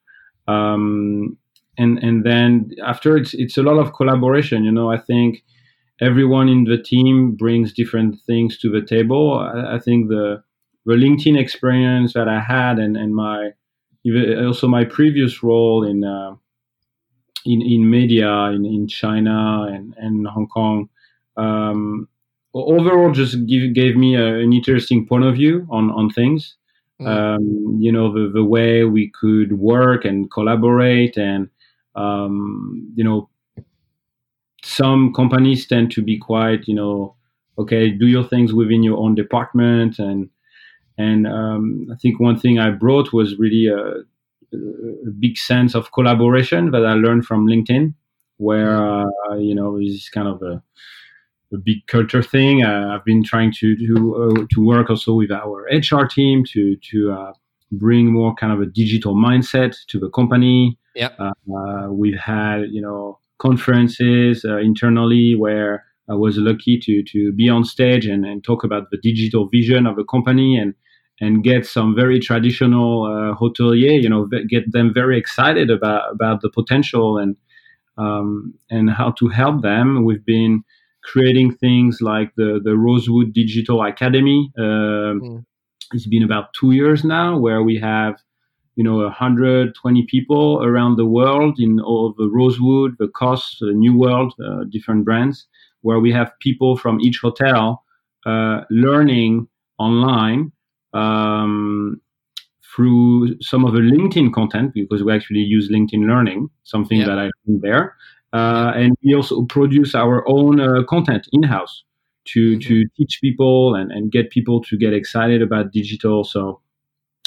[0.48, 1.38] Um,
[1.78, 5.44] and and then after it's it's a lot of collaboration you know i think
[6.02, 10.44] everyone in the team brings different things to the table i, I think the
[10.86, 13.52] the linkedin experience that i had and and my
[14.46, 16.36] also my previous role in uh,
[17.46, 20.90] in in media in, in china and and hong kong
[21.38, 22.08] um,
[22.54, 26.56] overall just give, gave me a, an interesting point of view on on things
[27.00, 27.08] mm.
[27.08, 31.50] um, you know the, the way we could work and collaborate and
[31.96, 33.30] um, you know,
[34.64, 37.16] some companies tend to be quite, you know,
[37.58, 40.30] okay, do your things within your own department, and
[40.98, 44.04] and um, I think one thing I brought was really a,
[44.54, 47.94] a, big sense of collaboration that I learned from LinkedIn,
[48.38, 50.62] where uh, you know is kind of a,
[51.54, 52.64] a big culture thing.
[52.64, 56.76] Uh, I've been trying to do uh, to work also with our HR team to
[56.92, 57.34] to uh,
[57.72, 60.78] bring more kind of a digital mindset to the company.
[60.96, 61.10] Yeah.
[61.20, 67.50] Uh, we've had, you know, conferences uh, internally where I was lucky to to be
[67.50, 70.74] on stage and, and talk about the digital vision of the company and
[71.22, 76.42] and get some very traditional uh, hotelier, you know, get them very excited about about
[76.42, 77.36] the potential and
[77.98, 80.04] um, and how to help them.
[80.04, 80.64] We've been
[81.04, 84.52] creating things like the the Rosewood Digital Academy.
[84.58, 85.46] Um, mm.
[85.94, 88.16] It's been about two years now, where we have
[88.76, 93.98] you know 120 people around the world in all the Rosewood, the KHOS, the New
[93.98, 95.48] World, uh, different brands,
[95.82, 97.84] where we have people from each hotel
[98.26, 100.52] uh, learning online
[100.94, 102.00] um,
[102.74, 107.08] through some of the LinkedIn content because we actually use LinkedIn Learning, something yeah.
[107.08, 107.96] that I learned there,
[108.34, 111.84] uh, and we also produce our own uh, content in house
[112.26, 112.68] to mm-hmm.
[112.68, 116.24] to teach people and, and get people to get excited about digital.
[116.24, 116.62] So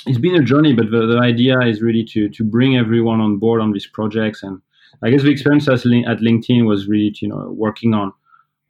[0.06, 3.38] it's been a journey, but the, the idea is really to to bring everyone on
[3.38, 4.42] board on these projects.
[4.42, 4.60] And
[5.02, 8.12] I guess the experience at, at LinkedIn was really you know working on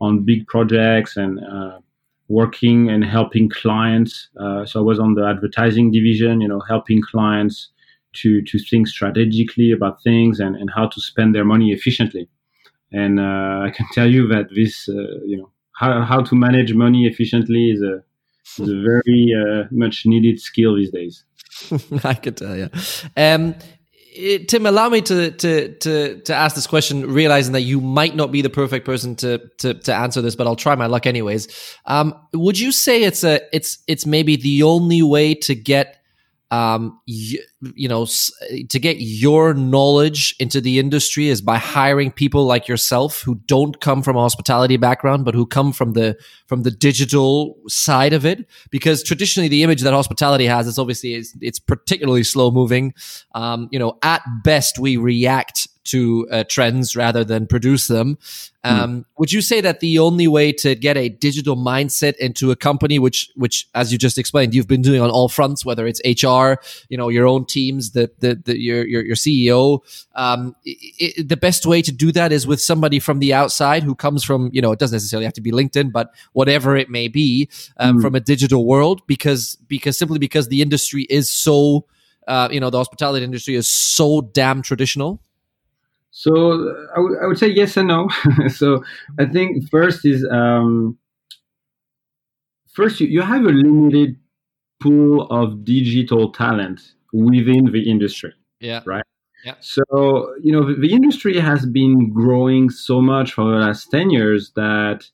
[0.00, 1.78] on big projects and uh,
[2.28, 4.28] working and helping clients.
[4.40, 7.70] Uh, so I was on the advertising division, you know, helping clients
[8.14, 12.28] to to think strategically about things and, and how to spend their money efficiently.
[12.92, 16.74] And uh, I can tell you that this, uh, you know, how, how to manage
[16.74, 18.02] money efficiently is a
[18.60, 21.24] is a very uh, much needed skill these days.
[22.04, 22.68] I could tell you.
[23.16, 23.54] Um,
[24.16, 28.14] it, Tim, allow me to, to to to ask this question, realizing that you might
[28.14, 31.06] not be the perfect person to to, to answer this, but I'll try my luck
[31.06, 31.48] anyways.
[31.86, 36.03] Um, would you say it's a it's it's maybe the only way to get
[36.54, 37.42] um, you,
[37.74, 38.06] you know,
[38.68, 43.80] to get your knowledge into the industry is by hiring people like yourself who don't
[43.80, 48.24] come from a hospitality background, but who come from the from the digital side of
[48.24, 48.46] it.
[48.70, 52.94] Because traditionally, the image that hospitality has is obviously it's, it's particularly slow moving.
[53.34, 58.18] Um, you know, at best, we react to uh, trends rather than produce them.
[58.64, 58.70] Hmm.
[58.70, 59.04] Um, mm.
[59.18, 62.98] Would you say that the only way to get a digital mindset into a company,
[62.98, 66.54] which, which, as you just explained, you've been doing on all fronts, whether it's HR,
[66.88, 69.80] you know, your own teams, the, the, the your, your, your CEO,
[70.14, 73.82] um, it, it, the best way to do that is with somebody from the outside
[73.82, 76.88] who comes from, you know, it doesn't necessarily have to be LinkedIn, but whatever it
[76.88, 78.02] may be, um, mm.
[78.02, 81.86] from a digital world, because, because simply because the industry is so,
[82.26, 85.20] uh, you know, the hospitality industry is so damn traditional.
[86.16, 86.32] So
[86.92, 88.08] I, w- I would say yes and no.
[88.48, 88.84] so
[89.18, 90.96] I think first is um,
[92.72, 94.16] first you, you have a limited
[94.80, 96.80] pool of digital talent
[97.12, 98.32] within the industry.
[98.60, 98.82] Yeah.
[98.86, 99.02] Right.
[99.44, 99.54] Yeah.
[99.58, 99.82] So
[100.40, 104.52] you know the, the industry has been growing so much for the last ten years
[104.54, 105.10] that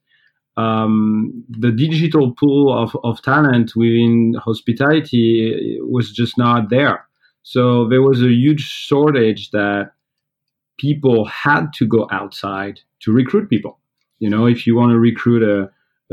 [0.58, 7.06] um, the digital pool of, of talent within hospitality was just not there.
[7.42, 9.92] So there was a huge shortage that
[10.81, 13.75] people had to go outside to recruit people.
[14.23, 15.57] you know, if you want to recruit a,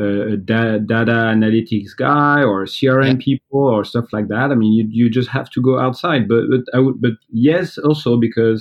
[0.01, 3.25] a, data analytics guy or CRM Yeah.
[3.29, 6.21] people or stuff like that, I mean, you, you just have to go outside.
[6.31, 7.15] But but I would, but
[7.49, 8.59] yes, also because,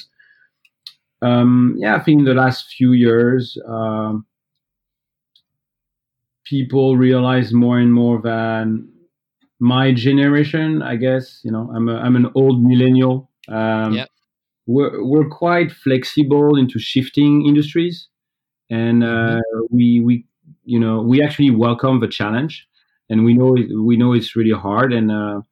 [1.22, 4.26] um, yeah, I think in the last few years, um,
[6.52, 8.66] people realize more and more that
[9.60, 13.30] my generation, I guess, you know, I'm a, I'm an old millennial.
[13.48, 14.06] Um, Yeah.
[14.66, 18.08] We're, we're quite flexible into shifting industries,
[18.68, 20.24] and uh, we we
[20.64, 22.66] you know we actually welcome the challenge,
[23.08, 24.92] and we know we know it's really hard.
[24.92, 25.42] And uh,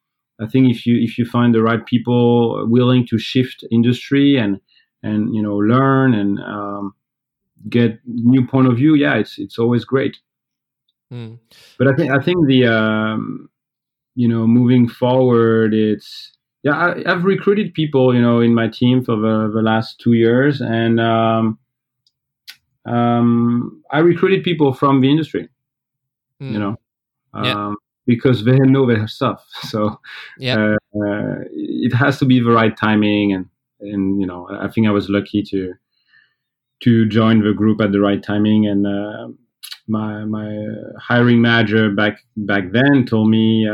[0.40, 4.60] I think if you if you find the right people willing to shift industry and
[5.02, 6.94] and you know learn and um,
[7.68, 10.18] get new point of view, yeah, it's it's always great.
[11.12, 11.38] Mm.
[11.78, 13.48] But I think I think the um,
[14.16, 16.32] you know moving forward, it's
[16.64, 20.14] yeah I, I've recruited people you know in my team for the, the last two
[20.14, 21.58] years, and um,
[22.86, 25.48] um, I recruited people from the industry,
[26.42, 26.52] Mm.
[26.52, 26.76] you know,
[27.32, 27.74] um, Yeah.
[28.06, 29.40] because they know their stuff.
[29.72, 30.00] So
[30.38, 30.56] Yeah.
[30.58, 33.46] uh, uh, it has to be the right timing, and
[33.80, 35.74] and you know I think I was lucky to
[36.80, 38.86] to join the group at the right timing and.
[38.86, 39.28] Uh,
[39.86, 40.48] my my
[40.98, 43.68] hiring manager back back then told me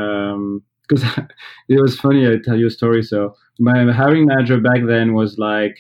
[0.91, 1.05] because
[1.71, 2.29] it was funny.
[2.29, 3.05] I tell you a story.
[3.05, 5.79] So my hiring manager back then was like,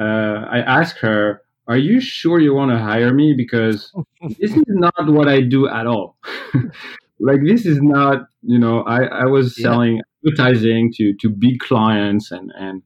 [0.00, 3.34] uh, I asked her, "Are you sure you want to hire me?
[3.34, 3.94] Because
[4.40, 6.16] this is not what I do at all.
[7.20, 9.72] like this is not, you know, I I was Yeah.
[9.72, 12.82] selling advertising to to big clients and and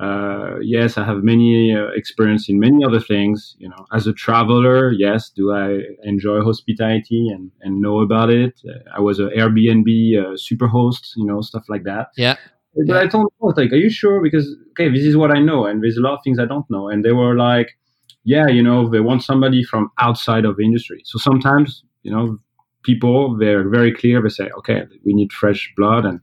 [0.00, 3.54] uh, yes, I have many uh, experience in many other things.
[3.58, 8.60] You know, as a traveler, yes, do I enjoy hospitality and, and know about it?
[8.68, 12.08] Uh, I was an Airbnb uh, super host, you know, stuff like that.
[12.16, 12.36] Yeah.
[12.74, 13.00] But Yeah.
[13.02, 14.20] I told them, like, are you sure?
[14.20, 15.64] Because, okay, this is what I know.
[15.66, 16.88] And there's a lot of things I don't know.
[16.88, 17.78] And they were like,
[18.24, 21.02] yeah, you know, they want somebody from outside of the industry.
[21.04, 22.38] So sometimes, you know,
[22.82, 24.20] people, they're very clear.
[24.20, 26.20] They say, okay, we need fresh blood and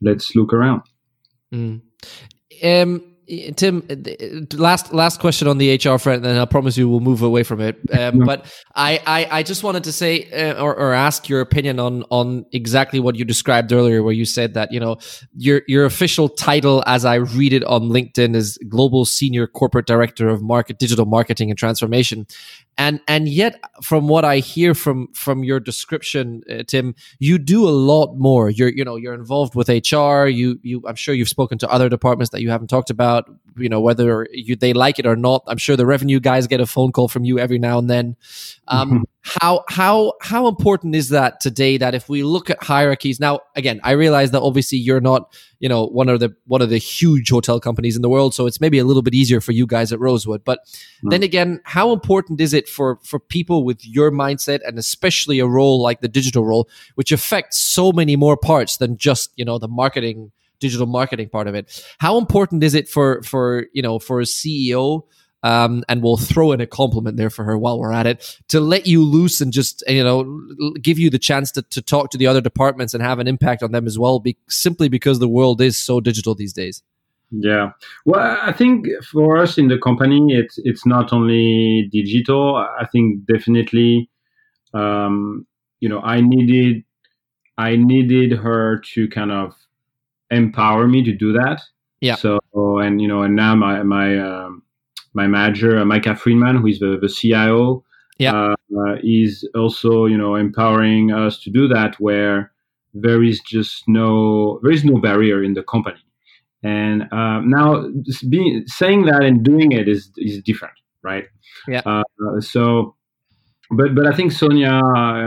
[0.00, 0.82] let's look around.
[1.52, 1.82] Mm.
[2.64, 3.11] Um,
[3.56, 7.00] Tim, uh, last last question on the HR front, and then I promise you we'll
[7.00, 7.78] move away from it.
[7.98, 11.80] Um, but I, I, I just wanted to say uh, or, or ask your opinion
[11.80, 14.98] on on exactly what you described earlier, where you said that you know
[15.34, 20.28] your your official title, as I read it on LinkedIn, is Global Senior Corporate Director
[20.28, 22.26] of Market Digital Marketing and Transformation,
[22.78, 27.68] and and yet from what I hear from from your description, uh, Tim, you do
[27.68, 28.50] a lot more.
[28.50, 30.26] You're you know you're involved with HR.
[30.26, 33.30] You you I'm sure you've spoken to other departments that you haven't talked about.
[33.56, 35.44] You know whether you, they like it or not.
[35.46, 38.16] I'm sure the revenue guys get a phone call from you every now and then.
[38.68, 41.76] Um, how how how important is that today?
[41.76, 45.68] That if we look at hierarchies now, again, I realize that obviously you're not you
[45.68, 48.60] know one of the one of the huge hotel companies in the world, so it's
[48.60, 50.44] maybe a little bit easier for you guys at Rosewood.
[50.44, 50.60] But
[51.02, 51.10] hmm.
[51.10, 55.46] then again, how important is it for for people with your mindset and especially a
[55.46, 59.58] role like the digital role, which affects so many more parts than just you know
[59.58, 61.84] the marketing digital marketing part of it?
[61.98, 65.02] How important is it for for you know for a CEO?
[65.44, 68.60] Um, and we'll throw in a compliment there for her while we're at it to
[68.60, 70.40] let you loose and just you know
[70.80, 73.62] give you the chance to, to talk to the other departments and have an impact
[73.64, 76.84] on them as well be, simply because the world is so digital these days
[77.32, 77.72] Yeah.
[78.04, 82.56] Well, I think for us in the company, it's it's not only digital.
[82.56, 84.10] I think definitely,
[84.74, 85.46] um,
[85.80, 86.84] you know, I needed
[87.56, 89.54] I needed her to kind of
[90.30, 91.62] empower me to do that.
[92.00, 92.16] Yeah.
[92.16, 94.61] So and you know, and now my my um,
[95.14, 97.84] my manager, uh, Micah Friedman, who is the the CIO,
[98.18, 98.34] Yeah.
[98.34, 101.98] uh, uh, is also you know empowering us to do that.
[102.00, 102.52] Where
[102.94, 105.98] there is just no there is no barrier in the company.
[106.64, 107.88] And uh, now,
[108.28, 111.24] being saying that and doing it is is different, right?
[111.66, 111.82] Yeah.
[111.84, 112.04] Uh,
[112.40, 112.94] so,
[113.70, 114.74] but but I think Sonia,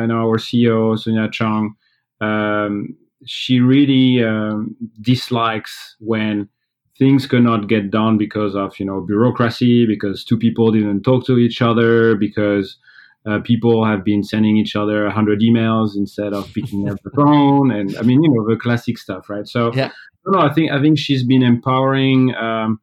[0.01, 1.75] you know, our CEO Sonia Cheng,
[2.21, 2.95] um,
[3.25, 6.47] she really um, dislikes when
[6.97, 11.25] things could not get done because of you know bureaucracy, because two people didn't talk
[11.25, 12.77] to each other, because
[13.25, 17.71] uh, people have been sending each other 100 emails instead of picking up the phone
[17.71, 19.89] and i mean you know the classic stuff right so Yeah.
[20.27, 22.79] no, I think I think she's been empowering um,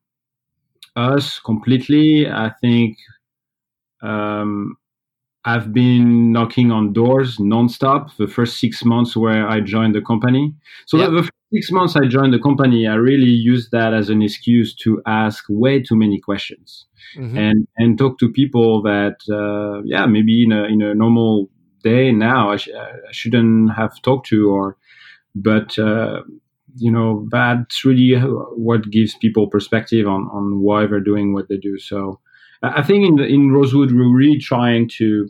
[0.96, 2.28] us completely.
[2.28, 2.96] I think
[4.02, 4.76] um,
[5.44, 10.54] I've been knocking on doors nonstop the first six months where I joined the company.
[10.86, 11.06] So Yeah.
[11.06, 14.22] the, the first six months I joined the company, I really used that as an
[14.22, 16.86] excuse to ask way too many questions
[17.16, 17.36] Mhm.
[17.36, 21.50] and and talk to people that uh, yeah maybe in a in a normal
[21.82, 22.70] day now I, sh-
[23.10, 24.76] I shouldn't have talked to or
[25.34, 26.22] but uh,
[26.76, 28.12] you know that's really
[28.68, 32.20] what gives people perspective on on why they're doing what they do so
[32.62, 35.28] I think in the, in Rosewood we're really trying to,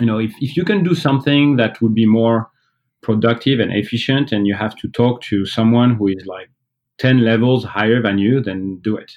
[0.00, 2.50] you know, if if you can do something that would be more
[3.06, 6.50] productive and efficient, and you have to talk to someone who is like
[6.98, 9.12] ten levels higher than you, then do it.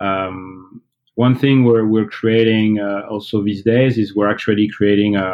[0.00, 0.82] Um,
[1.14, 5.28] one thing we're we're creating uh, also these days is we're actually creating a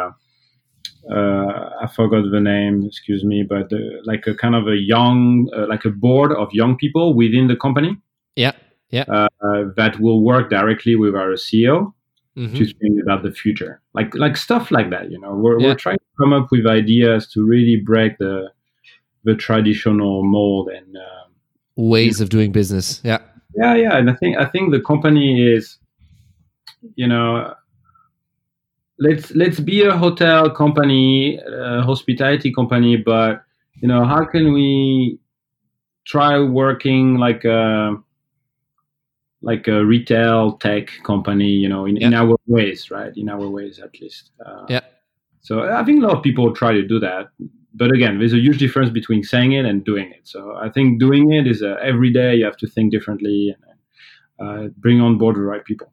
[1.17, 3.77] uh, I forgot the name, excuse me, but uh,
[4.11, 7.55] like a kind of a young, uh, like a board of young people within the
[7.55, 7.97] company.
[8.35, 8.53] Yeah,
[8.91, 9.05] yeah.
[9.07, 11.93] Uh, that will work directly with our CEO
[12.39, 12.55] mm-hmm.
[12.55, 15.11] to think about the future, like like stuff like that.
[15.11, 15.67] You know, we're yeah.
[15.67, 18.51] we're trying to come up with ideas to really break the
[19.23, 21.31] the traditional mold and um,
[21.75, 23.01] ways of doing business.
[23.03, 23.19] Yeah,
[23.55, 23.97] yeah, yeah.
[23.97, 25.77] And I think I think the company is,
[26.95, 27.53] you know
[28.99, 33.43] let's let's be a hotel company, a hospitality company, but
[33.81, 35.19] you know, how can we
[36.05, 37.95] try working like a
[39.41, 42.07] like a retail tech company, you know, in, yeah.
[42.07, 43.15] in our ways, right?
[43.15, 44.31] In our ways, at least.
[44.45, 44.81] Uh, yeah.
[45.41, 47.29] So I think a lot of people try to do that,
[47.73, 50.27] but again, there's a huge difference between saying it and doing it.
[50.27, 53.79] So I think doing it is uh, every day you have to think differently and
[54.39, 55.91] uh, bring on board the right people.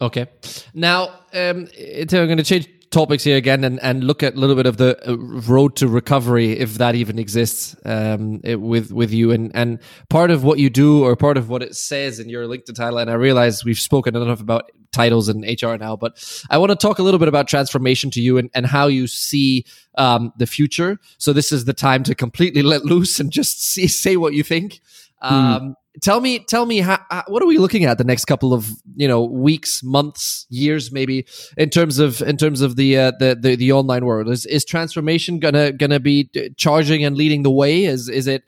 [0.00, 0.26] Okay.
[0.72, 4.56] Now, um, I'm going to change topics here again and, and look at a little
[4.56, 9.12] bit of the uh, road to recovery, if that even exists, um, it, with with
[9.12, 9.32] you.
[9.32, 12.46] And and part of what you do, or part of what it says in your
[12.46, 16.12] LinkedIn title, and I realize we've spoken enough about titles and HR now, but
[16.50, 19.08] I want to talk a little bit about transformation to you and, and how you
[19.08, 19.66] see
[19.98, 20.98] um, the future.
[21.18, 24.44] So this is the time to completely let loose and just see, say what you
[24.44, 24.80] think.
[25.20, 25.34] Hmm.
[25.34, 28.68] Um, tell me tell me how, what are we looking at the next couple of
[28.96, 31.26] you know weeks months years maybe
[31.56, 34.28] in terms of in terms of the uh, the, the, the online world?
[34.28, 37.84] Is is transformation gonna gonna be charging and leading the way?
[37.84, 38.44] Is is it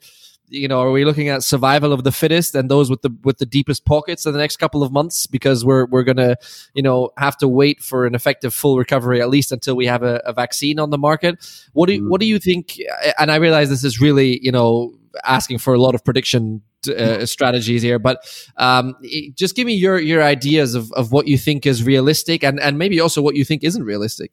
[0.49, 3.37] you know are we looking at survival of the fittest and those with the with
[3.37, 5.27] the deepest pockets in the next couple of months?
[5.27, 6.35] Because we're we're gonna
[6.73, 10.03] you know have to wait for an effective full recovery at least until we have
[10.03, 11.37] a, a vaccine on the market.
[11.73, 12.77] What do what do you think
[13.19, 17.25] and i realize this is really you know asking for a lot of prediction uh,
[17.25, 18.23] strategies here, but
[18.57, 18.95] um,
[19.35, 22.77] just give me your your ideas of, of what you think is realistic, and and
[22.77, 24.31] maybe also what you think isn't realistic.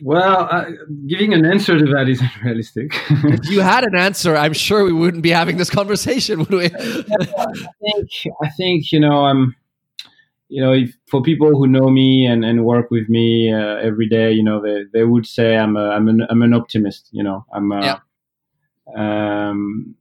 [0.00, 0.64] Well, uh,
[1.06, 2.92] giving an answer to that isn't realistic.
[3.10, 6.64] if you had an answer, I'm sure we wouldn't be having this conversation, would we?
[6.66, 8.08] I think
[8.42, 9.56] I think you know I'm.
[10.48, 14.06] You know, if, for people who know me and, and work with me uh, every
[14.06, 17.08] day, you know, they, they would say I'm a, I'm an I'm an optimist.
[17.10, 17.98] You know, I'm a, yeah.
[18.96, 19.96] Um,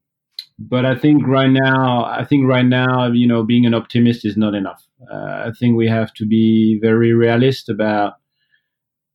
[0.60, 4.38] but I think right now, I think right now, you know, being an optimist is
[4.38, 4.84] not enough.
[5.12, 8.14] Uh, I think we have to be very realist about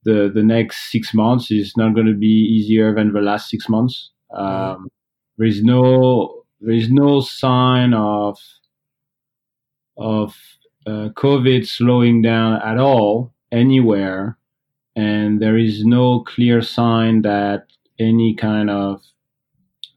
[0.05, 3.69] the the next six months is not going to be easier than the last six
[3.69, 4.11] months.
[4.35, 4.89] Um,
[5.37, 8.39] there is no there is no sign of
[9.97, 10.35] of
[10.87, 14.39] uh, COVID slowing down at all anywhere,
[14.95, 17.67] and there is no clear sign that
[17.99, 19.03] any kind of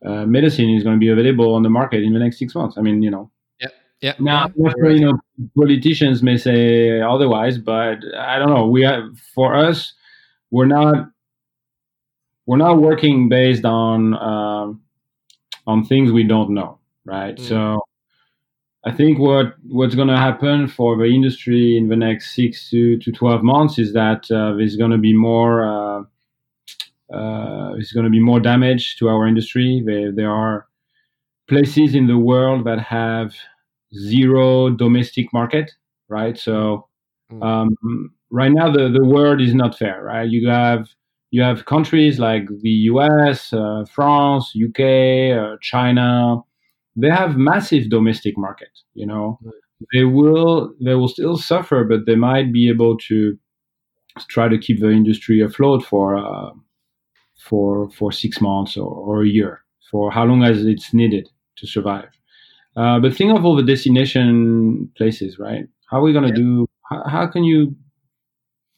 [0.06, 2.78] uh, medicine is going to be available on the market in the next six months.
[2.78, 3.32] I mean, you know.
[3.60, 3.68] Yeah.
[4.02, 4.14] Yeah.
[4.20, 5.20] Now, you know,
[5.58, 8.68] politicians may say otherwise, but I don't know.
[8.68, 9.94] We have, for us,
[10.52, 11.10] we're not
[12.46, 14.82] we're not working based on um,
[15.68, 17.36] on things we don't know, right?
[17.36, 17.48] Mm.
[17.48, 17.82] So.
[18.86, 22.98] I think what what's going to happen for the industry in the next six to,
[23.00, 26.08] to twelve months is that uh, there's going to be more
[27.14, 29.82] uh, it's going to be more damage to our industry.
[29.86, 30.68] There, there are
[31.48, 33.36] places in the world that have
[33.96, 35.72] zero domestic market,
[36.08, 36.38] right?
[36.38, 36.88] So
[37.30, 37.42] hmm.
[37.42, 40.30] um, right now the, the world is not fair, right?
[40.30, 40.90] You have
[41.32, 46.38] you have countries like the U.S., uh, France, UK, uh, China.
[46.96, 48.70] They have massive domestic market.
[48.96, 49.52] You know, mm.
[49.94, 53.38] they will they will still suffer, but they might be able to
[54.28, 56.50] try to keep the industry afloat for uh,
[57.40, 61.68] for for six months or, or a year for how long as it's needed to
[61.68, 62.10] survive.
[62.76, 65.68] Uh, but think of all the destination places, right?
[65.90, 66.46] How are we going to yeah.
[66.46, 66.68] do?
[66.90, 67.76] How, how, can you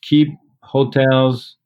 [0.01, 0.29] keep
[0.63, 1.57] hotels?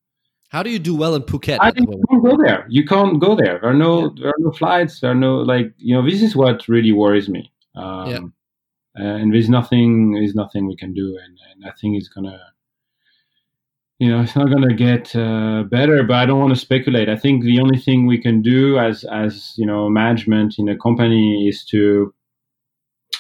[0.50, 1.60] How do you do well in Phuket?
[1.76, 2.66] you can't go there.
[2.70, 3.60] You can't go there.
[3.60, 4.10] There are no yeah.
[4.20, 5.00] there are no flights.
[5.00, 6.08] There are no like you know.
[6.10, 7.52] This is what really worries me.
[7.76, 8.20] Um, yeah.
[8.96, 12.40] And there's nothing there's nothing we can do, and, and I think it's gonna
[14.00, 17.10] you know it's not going to get uh, better but i don't want to speculate.
[17.10, 20.78] I think the only thing we can do as as you know management in a
[20.78, 22.14] company is to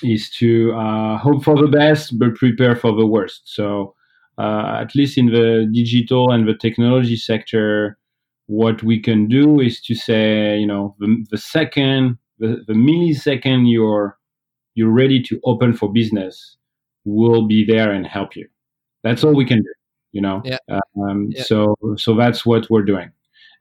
[0.04, 3.44] is to uh, hope for the best but prepare for the worst.
[3.46, 3.96] So
[4.38, 7.98] uh, at least in the digital and the technology sector
[8.48, 13.72] what we can do is to say you know the, the second the, the millisecond
[13.72, 14.18] you're
[14.76, 16.58] you're ready to open for business
[17.06, 18.48] will be there and help you.
[19.04, 19.74] That's all we can do,
[20.16, 20.42] you know.
[20.46, 20.58] Yeah.
[20.98, 21.44] Um, Yeah.
[21.44, 23.12] So so that's what we're doing.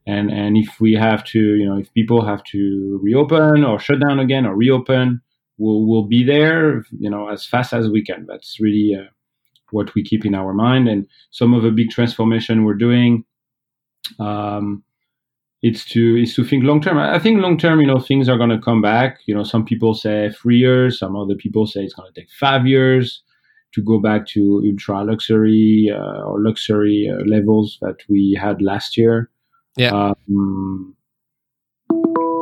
[0.07, 4.01] And and if we have to, you know, if people have to reopen or shut
[4.01, 5.21] down again or reopen,
[5.59, 8.27] we'll we'll be there, you know, as fast as we can.
[8.27, 9.11] That's really uh,
[9.73, 10.89] what we keep in our mind.
[10.89, 13.25] And some of the big transformation we're doing,
[14.21, 14.85] um,
[15.61, 16.99] it's to is to think long term.
[16.99, 19.19] I think long term, you know, things are going to come back.
[19.27, 22.31] You know, some people say three years, some other people say it's going to take
[22.31, 23.25] five years
[23.75, 28.97] to go back to ultra luxury uh, or luxury uh, levels that we had last
[28.97, 29.31] year.
[29.77, 29.91] Yeah.
[29.93, 30.95] Um,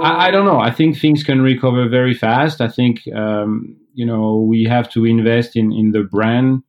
[0.03, 0.61] I, I don't know.
[0.61, 2.61] I think things can recover very fast.
[2.61, 6.62] I think um, you know we have to invest in in the brand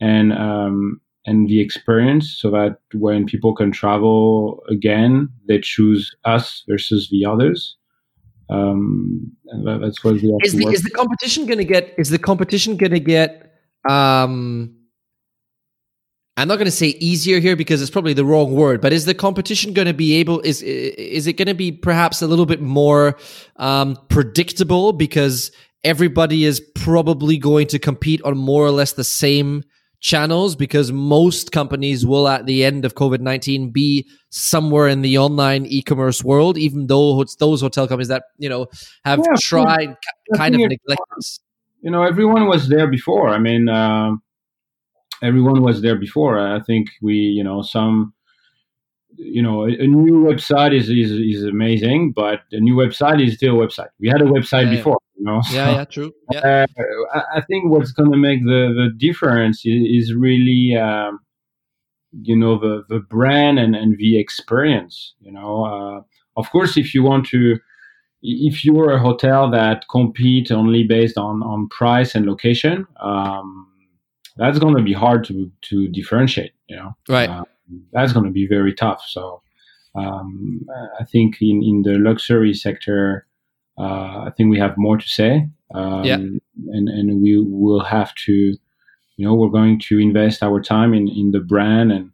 [0.00, 6.64] and um, and the experience so that when people can travel again, they choose us
[6.68, 7.76] versus the others.
[8.50, 11.58] Um, and that, that's what we have is to the work is the competition going
[11.58, 13.47] to get is the competition going to get
[13.88, 14.74] um
[16.38, 19.06] I'm not going to say easier here because it's probably the wrong word, but is
[19.06, 22.46] the competition going to be able is is it going to be perhaps a little
[22.46, 23.18] bit more
[23.56, 25.50] um, predictable because
[25.82, 29.64] everybody is probably going to compete on more or less the same
[29.98, 35.66] channels because most companies will at the end of COVID-19 be somewhere in the online
[35.66, 38.68] e-commerce world even though it's those hotel companies that you know
[39.04, 39.96] have Yeah, tried
[40.32, 40.96] I kind of neglected
[41.82, 43.28] you know everyone was there before.
[43.30, 44.22] I mean um
[45.22, 46.38] everyone was there before.
[46.38, 48.12] I think we you know some
[49.16, 53.34] you know a, a new website is, is is amazing but a new website is
[53.34, 53.88] still a website.
[54.00, 54.76] We had a website Yeah, yeah.
[54.76, 55.40] before you know?
[55.50, 56.12] Yeah so, yeah true.
[56.32, 56.40] Yeah.
[56.40, 56.66] Uh,
[57.18, 61.20] I- i think what's going to make the the difference is, is really um
[62.22, 65.64] you know the the brand and and the experience you know?
[65.64, 66.00] Uh,
[66.40, 67.58] of course if you want to
[68.22, 73.66] if you are a hotel that compete only based on on price and location um,
[74.36, 76.96] that's going to be hard to to differentiate you know?
[77.08, 77.30] Right.
[77.30, 77.44] Uh,
[77.92, 79.04] that's going to be very tough.
[79.06, 79.42] So
[79.94, 80.66] um,
[81.00, 83.26] i think in in the luxury sector
[83.78, 85.48] uh, i think we have more to say.
[85.74, 86.14] Um, Yeah.
[86.76, 88.32] and and we will have to
[89.16, 92.10] you know we're going to invest our time in in the brand and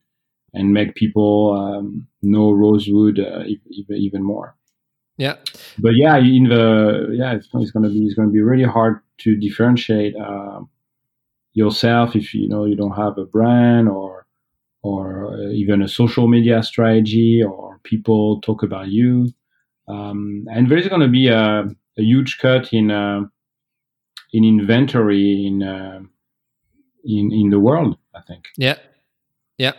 [0.56, 4.56] and make people um, know rosewood uh, even even more
[5.16, 5.36] yeah
[5.78, 9.36] but yeah, in the yeah, it's, it's gonna be it's gonna be really hard to
[9.36, 10.60] differentiate uh,
[11.52, 14.26] yourself if you know you don't have a brand or
[14.82, 19.32] or uh, even a social media strategy or people talk about you.
[19.88, 21.64] Um, and there's gonna be a,
[21.98, 23.22] a huge cut in uh,
[24.32, 26.00] in inventory in uh,
[27.04, 27.98] in in the world.
[28.14, 28.48] I think.
[28.56, 28.76] yeah
[29.56, 29.72] yeah.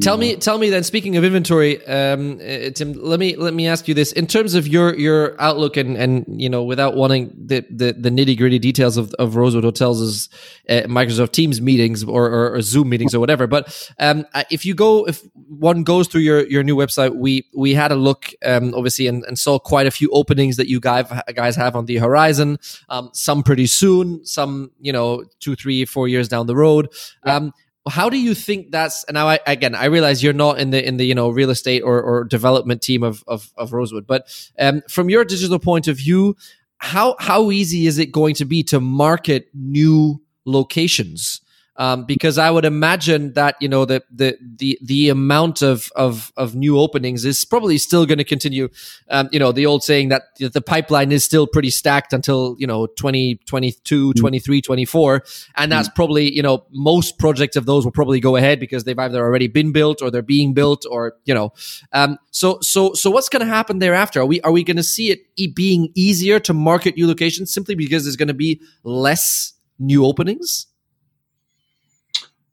[0.00, 3.68] Tell me tell me then speaking of inventory um uh, tim let me let me
[3.68, 4.12] ask you this.
[4.12, 8.08] In terms of your your outlook and and you know without wanting the the, the
[8.08, 10.30] nitty gritty details of of rosewood hotels'
[10.70, 14.74] uh, microsoft teams meetings or, or, or zoom meetings or whatever but um if you
[14.74, 18.72] go if one goes through your your new website we we had a look um
[18.74, 21.04] obviously and, and saw quite a few openings that you guys
[21.34, 22.56] guys have on the horizon
[22.88, 26.88] um some pretty soon some you know two three four years down the road.
[27.24, 27.52] Um
[27.88, 30.86] how do you think that's and now I, again i realize you're not in the
[30.86, 34.28] in the you know real estate or, or development team of, of of rosewood but
[34.58, 36.36] um, from your digital point of view
[36.78, 41.40] how how easy is it going to be to market new locations
[41.80, 46.30] um, because I would imagine that you know the the the the amount of of
[46.36, 48.68] of new openings is probably still going to continue.
[49.08, 52.66] Um, you know the old saying that the pipeline is still pretty stacked until you
[52.66, 55.22] know 2022, 23, 24,
[55.56, 58.98] and that's probably you know most projects of those will probably go ahead because they've
[58.98, 61.54] either already been built or they're being built or you know.
[61.92, 64.20] Um, so so so what's going to happen thereafter?
[64.20, 67.50] Are we are we going to see it e- being easier to market new locations
[67.50, 70.66] simply because there's going to be less new openings?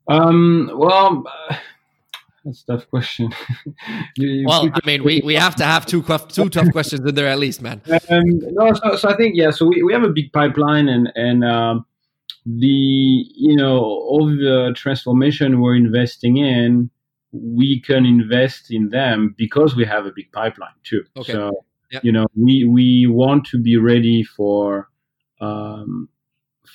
[0.08, 1.56] Um, well, uh,
[2.44, 3.32] that's a tough question.
[4.16, 7.06] You- you Well, I mean, we, we have to have two tough, two tough questions
[7.08, 7.80] in there at least, man.
[8.10, 9.50] Um, no, so, so I think yeah.
[9.50, 11.86] So we, we have a big pipeline, and and um,
[12.46, 16.90] the you know all the transformation we're investing in,
[17.32, 21.04] we can invest in them because we have a big pipeline too.
[21.16, 21.32] Okay.
[21.32, 22.04] So Yep.
[22.04, 24.88] you know we we want to be ready for
[25.40, 26.08] um,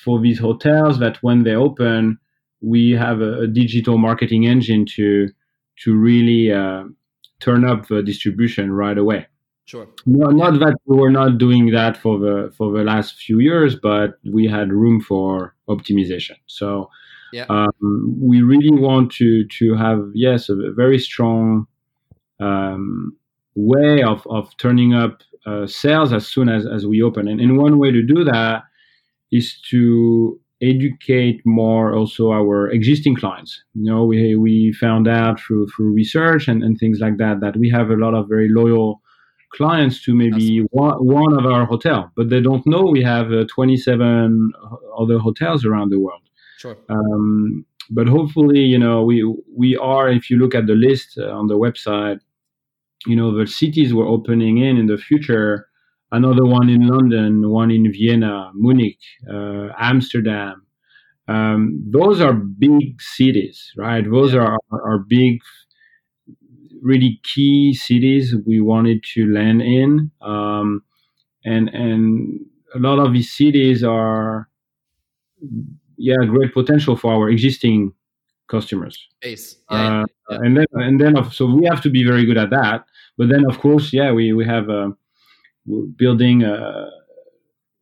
[0.02, 2.18] for these hotels that when they open,
[2.64, 5.28] we have a, a digital marketing engine to
[5.84, 6.84] to really uh,
[7.40, 9.26] turn up the distribution right away.
[9.66, 9.88] Sure.
[10.06, 13.74] No, not that we were not doing that for the for the last few years,
[13.74, 16.36] but we had room for optimization.
[16.46, 16.90] So
[17.32, 17.46] Yeah.
[17.48, 21.66] um, we really want to to have yes a very strong
[22.40, 23.16] um,
[23.54, 27.28] way of of turning up uh, sales as soon as as we open.
[27.28, 28.62] And, and one way to do that
[29.30, 33.62] is to educate more also our existing clients.
[33.74, 37.56] You know, we we found out through through research and, and things like that that
[37.56, 39.00] we have a lot of very loyal
[39.52, 43.44] clients to maybe one, one of our hotel, but they don't know we have uh,
[43.54, 44.52] 27
[44.98, 46.22] other hotels around the world.
[46.58, 46.76] Sure.
[46.88, 49.22] Um, but hopefully, you know, we
[49.56, 50.08] we are.
[50.08, 52.20] If you look at the list uh, on the website,
[53.06, 55.68] you know, the cities we're opening in in the future.
[56.14, 60.64] Another one in London, one in Vienna, Munich, uh, Amsterdam.
[61.26, 64.04] Um, those are big cities, right?
[64.08, 65.40] Those are, are, are big
[66.80, 70.84] really key cities we wanted to land in, um,
[71.44, 72.40] and and
[72.76, 74.48] a lot of these cities are
[75.96, 77.92] yeah great potential for our existing
[78.46, 78.96] customers.
[79.20, 79.56] Base.
[79.68, 80.38] Yeah, uh, yeah.
[80.42, 82.84] And then and then so we have to be very good at that.
[83.18, 84.90] But then of course, yeah, we we have uh,
[85.66, 86.44] we're building.
[86.44, 86.90] Uh,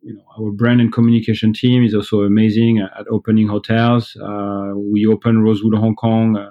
[0.05, 4.17] you know, our brand and communication team is also amazing at, at opening hotels.
[4.17, 6.51] Uh, we opened Rosewood Hong Kong uh,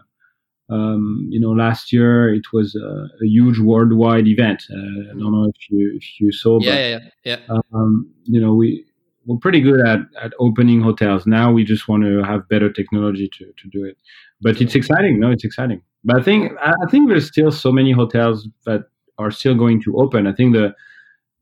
[0.72, 2.88] um, you know, last year it was a,
[3.24, 4.64] a huge worldwide event.
[4.72, 7.58] Uh, I don't know if you if you saw, yeah, but, yeah, yeah.
[7.74, 8.86] Um, you know, we
[9.26, 11.28] we're pretty good at, at opening hotels.
[11.28, 13.98] Now we just want to have better technology to, to do it.
[14.42, 15.20] But it's exciting.
[15.20, 15.82] No, it's exciting.
[16.06, 18.86] But I think I think there's still so many hotels that
[19.18, 20.26] are still going to open.
[20.26, 20.74] I think the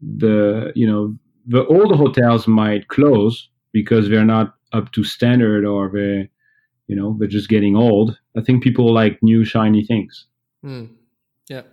[0.02, 1.16] the you know
[1.48, 6.30] the old hotels might close because they're not up to standard or they
[6.88, 10.28] you know they're just getting old i think people like new shiny things
[10.66, 10.90] mm.
[11.50, 11.64] yeah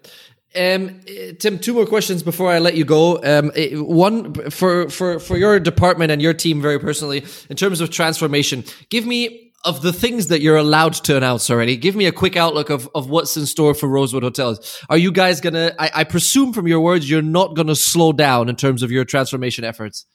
[0.54, 1.00] um,
[1.38, 3.22] Tim, two more questions before I let you go.
[3.22, 3.52] Um,
[3.84, 8.64] one for for for your department and your team, very personally, in terms of transformation.
[8.88, 11.76] Give me of the things that you're allowed to announce already.
[11.76, 14.82] Give me a quick outlook of of what's in store for Rosewood Hotels.
[14.88, 15.74] Are you guys gonna?
[15.78, 19.04] I, I presume from your words, you're not gonna slow down in terms of your
[19.04, 20.06] transformation efforts.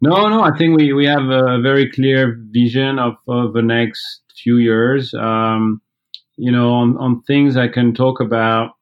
[0.00, 4.20] No, no, I think we, we have a very clear vision of, of the next
[4.42, 5.14] few years.
[5.14, 5.80] Um,
[6.36, 8.72] you know, on, on things I can talk about,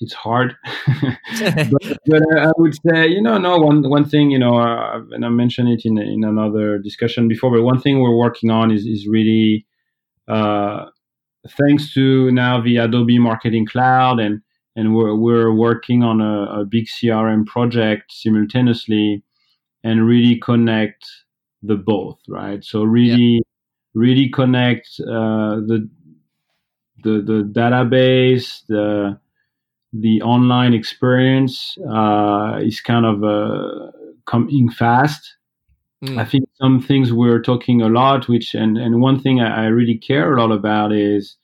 [0.00, 0.54] it's hard.
[0.86, 5.24] but, but I, would say, you know, no, one, one thing, you know, uh, and
[5.24, 8.86] I mentioned it in, in another discussion before, but one thing we're working on is,
[8.86, 9.66] is really,
[10.28, 10.86] uh,
[11.48, 14.40] thanks to now the Adobe Marketing Cloud and,
[14.76, 19.22] and we're, we're working on a, a big CRM project simultaneously
[19.84, 21.04] and really connect
[21.62, 22.64] the both, right?
[22.64, 23.40] So really, yeah.
[23.94, 25.88] really connect uh, the
[27.02, 29.18] the the database, the
[29.94, 33.92] the online experience uh, is kind of uh,
[34.26, 35.36] coming fast.
[36.04, 36.18] Mm.
[36.18, 39.66] I think some things we're talking a lot, which and and one thing I, I
[39.66, 41.36] really care a lot about is.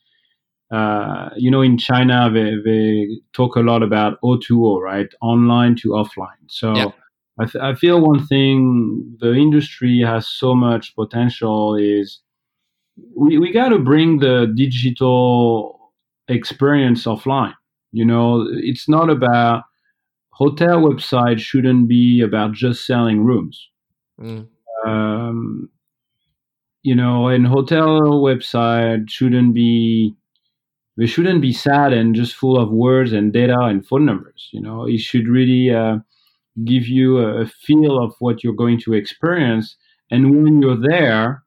[0.73, 5.09] Uh, you know, in China, they, they talk a lot about O2O, right?
[5.21, 6.47] Online to offline.
[6.47, 6.91] So yeah.
[7.37, 12.21] I, th- I feel one thing the industry has so much potential is
[13.15, 15.91] we, we got to bring the digital
[16.27, 17.53] experience offline.
[17.91, 19.63] You know, it's not about
[20.31, 23.69] hotel website shouldn't be about just selling rooms.
[24.19, 24.47] Mm.
[24.85, 25.69] Um,
[26.83, 30.15] you know, and hotel website shouldn't be
[30.97, 34.49] they shouldn't be sad and just full of words and data and phone numbers.
[34.51, 35.97] You know, it should really uh,
[36.65, 39.77] give you a, feel of what you're going to experience.
[40.09, 41.43] And when you're there,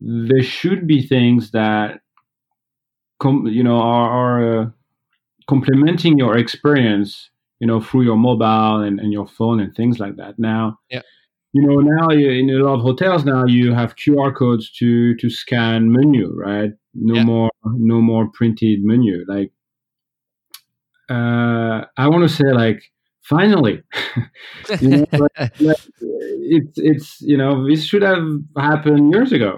[0.00, 2.00] there should be things that,
[3.18, 4.66] com- you know, are, are uh,
[5.50, 7.28] complementing your experience,
[7.58, 10.38] you know, through your mobile and, and your phone and things like that.
[10.38, 11.02] Now, yeah.
[11.52, 15.28] you know, now in a lot of hotels now you have QR codes to to
[15.28, 16.70] scan menu, right?
[16.94, 17.24] No yeah.
[17.24, 19.24] more no more printed menu.
[19.26, 19.50] Like,
[21.16, 22.80] uh, I want to say like
[23.22, 23.82] finally
[24.80, 25.28] you know,
[26.56, 28.24] it's it's you know this should have
[28.56, 29.52] happened years ago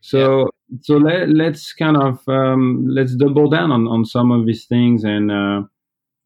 [0.00, 0.78] so yeah.
[0.82, 5.04] so let, let's kind of um, let's double down on, on some of these things
[5.04, 5.62] and uh,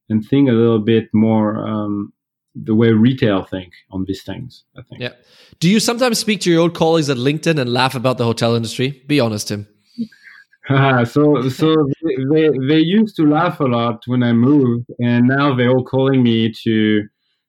[0.09, 2.13] and think a little bit more um,
[2.55, 5.13] the way retail think on these things i think yeah
[5.59, 8.55] do you sometimes speak to your old colleagues at linkedin and laugh about the hotel
[8.55, 9.67] industry be honest tim
[11.05, 11.91] so so
[12.31, 16.23] they, they used to laugh a lot when I moved, and now they're all calling
[16.23, 17.03] me to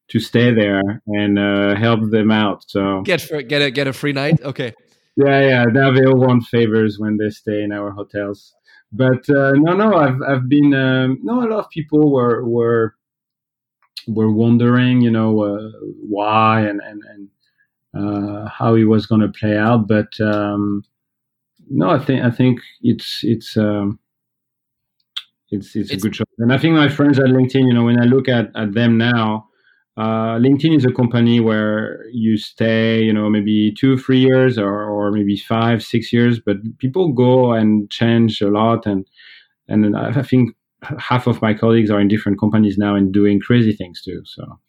[0.09, 2.63] to stay there and uh, help them out.
[2.67, 4.41] So get for, get a get a free night.
[4.41, 4.73] Okay.
[5.15, 5.63] Yeah, yeah.
[5.65, 8.53] Now they all want favors when they stay in our hotels.
[8.91, 9.95] But uh, no, no.
[9.95, 11.41] I've I've been um, no.
[11.41, 12.95] A lot of people were were
[14.07, 15.71] were wondering, you know, uh,
[16.07, 17.29] why and and and
[17.95, 20.19] uh, how it was going to play out, but.
[20.19, 20.83] Um,
[21.69, 23.99] no, I think I think it's it's um,
[25.49, 27.85] it's, it's, it's a good show, and I think my friends at LinkedIn, you know,
[27.85, 29.49] when I look at, at them now,
[29.95, 34.83] uh, LinkedIn is a company where you stay, you know, maybe two, three years, or,
[34.83, 36.39] or maybe five, six years.
[36.39, 39.05] But people go and change a lot, and
[39.67, 40.55] and I think
[40.97, 44.21] half of my colleagues are in different companies now and doing crazy things too.
[44.25, 44.59] So.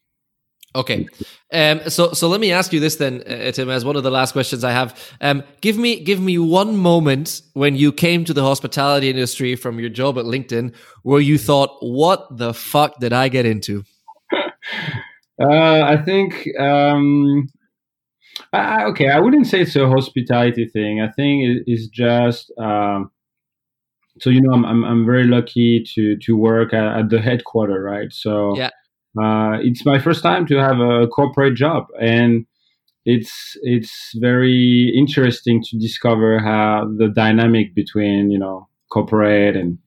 [0.77, 1.07] Okay,
[1.53, 4.11] um, so so let me ask you this then, uh, Tim, as one of the
[4.11, 4.99] last questions I have.
[5.21, 9.79] Um, give me give me one moment when you came to the hospitality industry from
[9.79, 13.85] your job at LinkedIn where you thought, "What the fuck did I get into?"
[15.41, 17.49] Uh, I think um,
[18.53, 19.09] I, okay.
[19.09, 21.01] I wouldn't say it's a hospitality thing.
[21.01, 23.11] I think it, it's just um,
[24.21, 27.83] so you know I'm, I'm, I'm very lucky to to work at, at the headquarter,
[27.83, 28.13] right?
[28.13, 28.71] So yeah.
[29.17, 32.47] Uh, it's my first time to have a corporate job, and
[33.05, 39.79] it's it's very interesting to discover how the dynamic between you know corporate and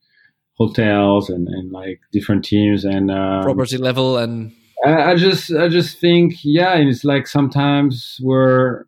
[0.54, 4.52] hotels and, and like different teams and um, property level and
[4.84, 8.84] I, I just I just think yeah, it's like sometimes we're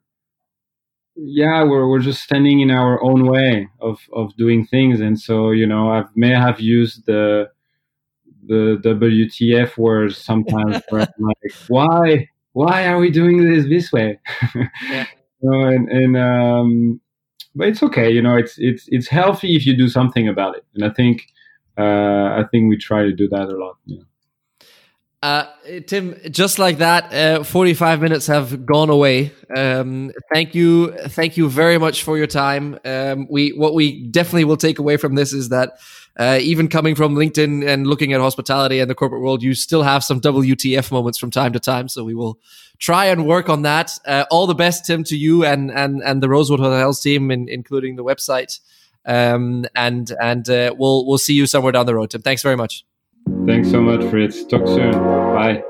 [1.17, 5.51] yeah we're we're just standing in our own way of of doing things, and so
[5.51, 7.49] you know I may have used the
[8.47, 14.19] the WTF words sometimes where I'm like why why are we doing this this way?
[14.55, 15.07] yeah.
[15.43, 17.01] you know, and and um,
[17.55, 20.65] but it's okay, you know, it's it's it's healthy if you do something about it,
[20.75, 21.27] and I think
[21.79, 21.83] uh,
[22.41, 23.77] I think we try to do that a lot.
[23.87, 24.05] You know.
[25.23, 25.45] Uh,
[25.87, 29.33] Tim, just like that, uh, 45 minutes have gone away.
[29.55, 30.93] Um, thank you.
[30.93, 32.79] Thank you very much for your time.
[32.87, 35.79] Um, we, what we definitely will take away from this is that,
[36.19, 39.83] uh, even coming from LinkedIn and looking at hospitality and the corporate world, you still
[39.83, 41.89] have some WTF moments from time to time.
[41.89, 42.41] So we will
[42.79, 43.93] try and work on that.
[44.07, 47.47] Uh, all the best, Tim, to you and, and, and the Rosewood Hotels team, in,
[47.49, 48.59] including the website.
[49.05, 52.23] Um, and, and, uh, we'll, we'll see you somewhere down the road, Tim.
[52.23, 52.85] Thanks very much.
[53.47, 54.45] Thanks so much, Fritz.
[54.45, 54.93] Talk soon.
[54.93, 55.63] Bye.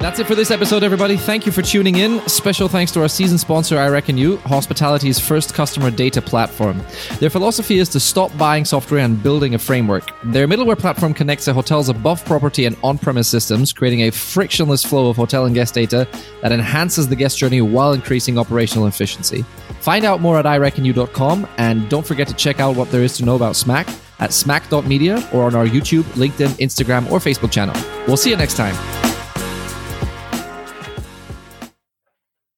[0.00, 1.16] That's it for this episode, everybody.
[1.16, 2.20] Thank you for tuning in.
[2.28, 6.80] Special thanks to our season sponsor, IRECKONU, Hospitality's first customer data platform.
[7.18, 10.12] Their philosophy is to stop buying software and building a framework.
[10.22, 14.84] Their middleware platform connects the hotel's above property and on premise systems, creating a frictionless
[14.84, 16.06] flow of hotel and guest data
[16.42, 19.44] that enhances the guest journey while increasing operational efficiency.
[19.80, 23.24] Find out more at ireckonu.com and don't forget to check out what there is to
[23.24, 23.88] know about Smack
[24.20, 27.74] at smack.media or on our YouTube, LinkedIn, Instagram, or Facebook channel.
[28.06, 28.74] We'll see you next time.